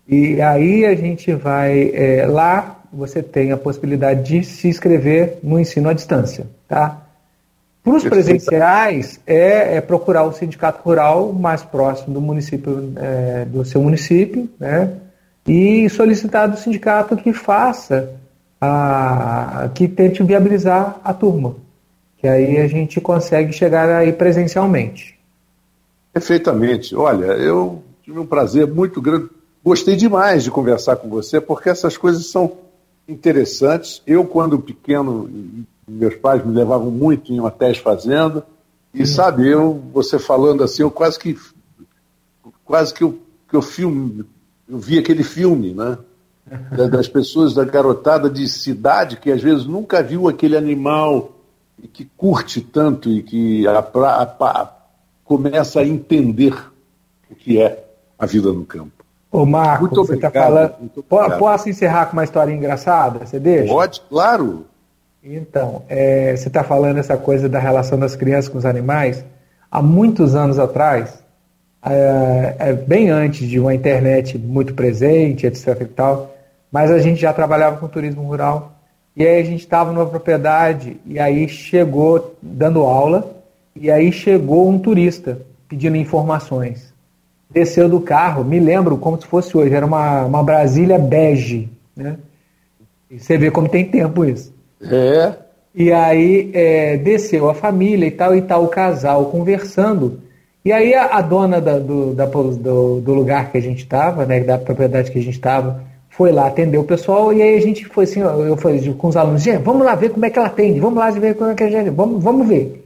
[0.08, 5.60] E aí a gente vai é, lá, você tem a possibilidade de se inscrever no
[5.60, 7.07] ensino à distância, tá?
[7.88, 13.64] Para os presenciais, é, é, procurar o sindicato rural mais próximo do município, é, do
[13.64, 14.92] seu município, né?
[15.46, 18.14] e solicitar do sindicato que faça,
[18.60, 21.56] a, que tente viabilizar a turma,
[22.18, 25.18] que aí a gente consegue chegar aí presencialmente.
[26.12, 26.94] Perfeitamente.
[26.94, 29.28] Olha, eu tive um prazer muito grande,
[29.64, 32.52] gostei demais de conversar com você, porque essas coisas são
[33.08, 34.02] interessantes.
[34.06, 35.30] Eu, quando pequeno,
[35.88, 38.44] meus pais me levavam muito em hotéis fazenda,
[38.92, 41.36] e sabe, eu, você falando assim, eu quase que
[42.64, 43.18] quase que eu,
[43.48, 44.24] que eu filme,
[44.68, 45.98] eu vi aquele filme, né?
[46.90, 51.32] Das pessoas da garotada de cidade que às vezes nunca viu aquele animal
[51.82, 54.72] e que curte tanto e que a, a, a,
[55.24, 56.54] começa a entender
[57.30, 57.84] o que é
[58.18, 59.04] a vida no campo.
[59.30, 60.74] Ô Marco, muito você está falando.
[61.38, 63.26] Posso encerrar com uma história engraçada?
[63.26, 63.72] Você deixa?
[63.72, 64.66] Pode, claro.
[65.22, 69.24] Então, é, você está falando essa coisa da relação das crianças com os animais.
[69.70, 71.22] Há muitos anos atrás,
[71.84, 75.80] é, é, bem antes de uma internet muito presente, etc.
[75.80, 76.34] e tal,
[76.70, 78.72] mas a gente já trabalhava com turismo rural.
[79.16, 83.36] E aí a gente estava numa propriedade e aí chegou dando aula
[83.74, 86.94] e aí chegou um turista pedindo informações.
[87.50, 92.16] Desceu do carro, me lembro como se fosse hoje, era uma, uma Brasília bege, né?
[93.10, 94.52] E você vê como tem tempo isso.
[94.82, 95.34] É.
[95.74, 100.20] E aí é, desceu a família e tal, e tal, o casal conversando.
[100.64, 104.26] E aí a, a dona da, do, da, do, do, lugar que a gente estava,
[104.26, 107.60] né, da propriedade que a gente estava, foi lá atender o pessoal e aí a
[107.60, 110.38] gente foi assim, eu falei com os alunos, gente, vamos lá ver como é que
[110.38, 112.84] ela atende, vamos lá ver como é que a gente, vamos, vamos ver.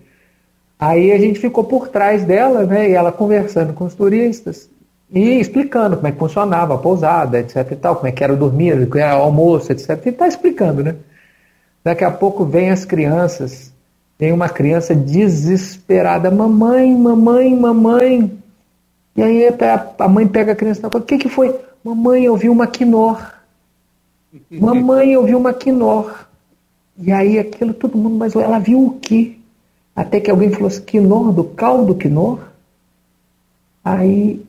[0.79, 4.69] Aí a gente ficou por trás dela, né, e ela conversando com os turistas
[5.11, 8.37] e explicando como é que funcionava a pousada, etc e tal, como é que era
[8.37, 10.07] dormir, como o almoço, etc.
[10.07, 10.97] E tá explicando, né?
[11.85, 13.73] Daqui a pouco vem as crianças
[14.23, 18.39] tem uma criança desesperada, mamãe, mamãe, mamãe.
[19.17, 19.49] E aí
[19.99, 21.59] a mãe pega a criança na o que, que foi?
[21.83, 23.21] Mamãe, eu vi uma quinor.
[24.49, 26.27] Mamãe, eu vi uma quinor.
[26.97, 29.39] E aí aquilo, todo mundo, mas ela viu o quê?
[29.97, 32.39] Até que alguém falou assim, quinor, do caldo quinor?
[33.85, 34.41] Aí,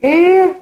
[0.00, 0.54] é,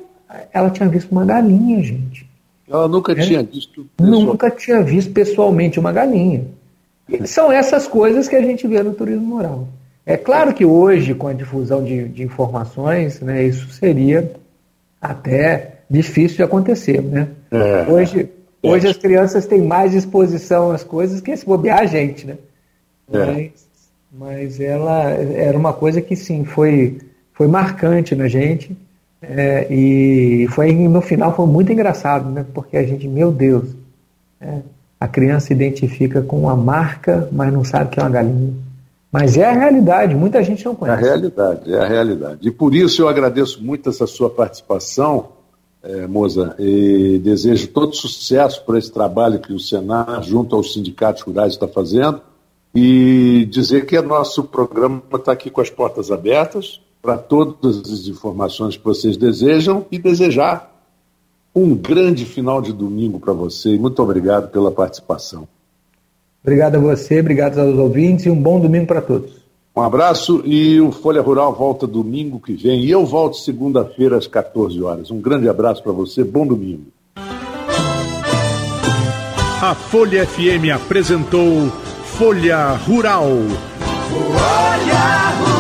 [0.53, 2.28] ela tinha visto uma galinha, gente.
[2.71, 3.17] Ela nunca é?
[3.17, 3.87] tinha visto.
[4.01, 6.45] Nunca tinha visto pessoalmente uma galinha.
[7.09, 9.67] E são essas coisas que a gente vê no turismo rural.
[10.05, 14.31] É claro que hoje, com a difusão de, de informações, né, isso seria
[15.01, 17.03] até difícil de acontecer.
[17.03, 17.29] Né?
[17.51, 18.29] É, hoje,
[18.63, 18.69] é.
[18.69, 22.27] hoje as crianças têm mais exposição às coisas que se bobear a gente.
[22.27, 22.37] Né?
[23.13, 23.27] É.
[23.27, 23.53] Mas,
[24.13, 26.99] mas ela era uma coisa que sim, foi,
[27.33, 28.77] foi marcante na gente.
[29.21, 32.47] É, e foi no final foi muito engraçado, né?
[32.55, 33.65] Porque a gente, meu Deus,
[34.41, 34.61] é,
[35.01, 38.55] a criança identifica com uma marca, mas não sabe que é uma galinha.
[39.11, 41.03] Mas é a realidade, muita gente não conhece.
[41.03, 42.47] É a realidade, é a realidade.
[42.47, 45.31] E por isso eu agradeço muito essa sua participação,
[45.83, 51.23] é, Moza, e desejo todo sucesso por esse trabalho que o Senar, junto aos sindicatos
[51.23, 52.21] rurais, está fazendo.
[52.75, 58.07] E dizer que o nosso programa está aqui com as portas abertas para todas as
[58.07, 60.71] informações que vocês desejam e desejar
[61.55, 65.49] um grande final de domingo para você e muito obrigado pela participação.
[66.43, 69.31] Obrigado a você, obrigado aos ouvintes e um bom domingo para todos.
[69.75, 74.27] Um abraço e o Folha Rural volta domingo que vem e eu volto segunda-feira às
[74.27, 75.11] 14 horas.
[75.11, 76.89] Um grande abraço para você, bom domingo.
[79.63, 81.71] a Folha FM apresentou
[82.19, 83.25] Folha Rural.
[84.11, 85.58] Folha Rural.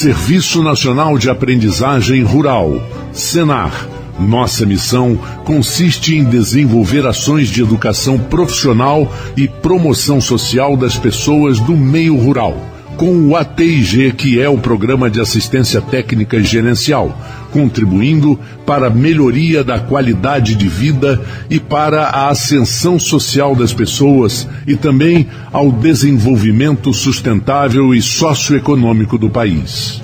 [0.00, 2.82] Serviço Nacional de Aprendizagem Rural,
[3.12, 3.86] Senar.
[4.18, 11.76] Nossa missão consiste em desenvolver ações de educação profissional e promoção social das pessoas do
[11.76, 12.56] meio rural
[12.96, 17.18] com o ATIG, que é o Programa de Assistência Técnica e Gerencial,
[17.50, 24.48] contribuindo para a melhoria da qualidade de vida e para a ascensão social das pessoas
[24.66, 30.00] e também ao desenvolvimento sustentável e socioeconômico do país.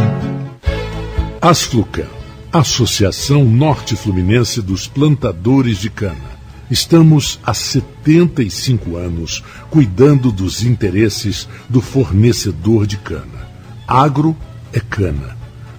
[1.40, 2.06] Asflucan,
[2.52, 6.36] Associação Norte Fluminense dos Plantadores de Cana
[6.70, 13.48] Estamos há 75 anos cuidando dos interesses do fornecedor de cana.
[13.86, 14.36] Agro
[14.72, 15.35] é cana.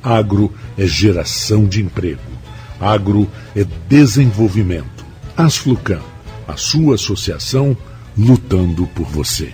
[0.07, 2.21] Agro é geração de emprego.
[2.79, 5.05] Agro é desenvolvimento.
[5.35, 5.99] Asflucan,
[6.47, 7.75] a sua associação
[8.17, 9.51] lutando por você.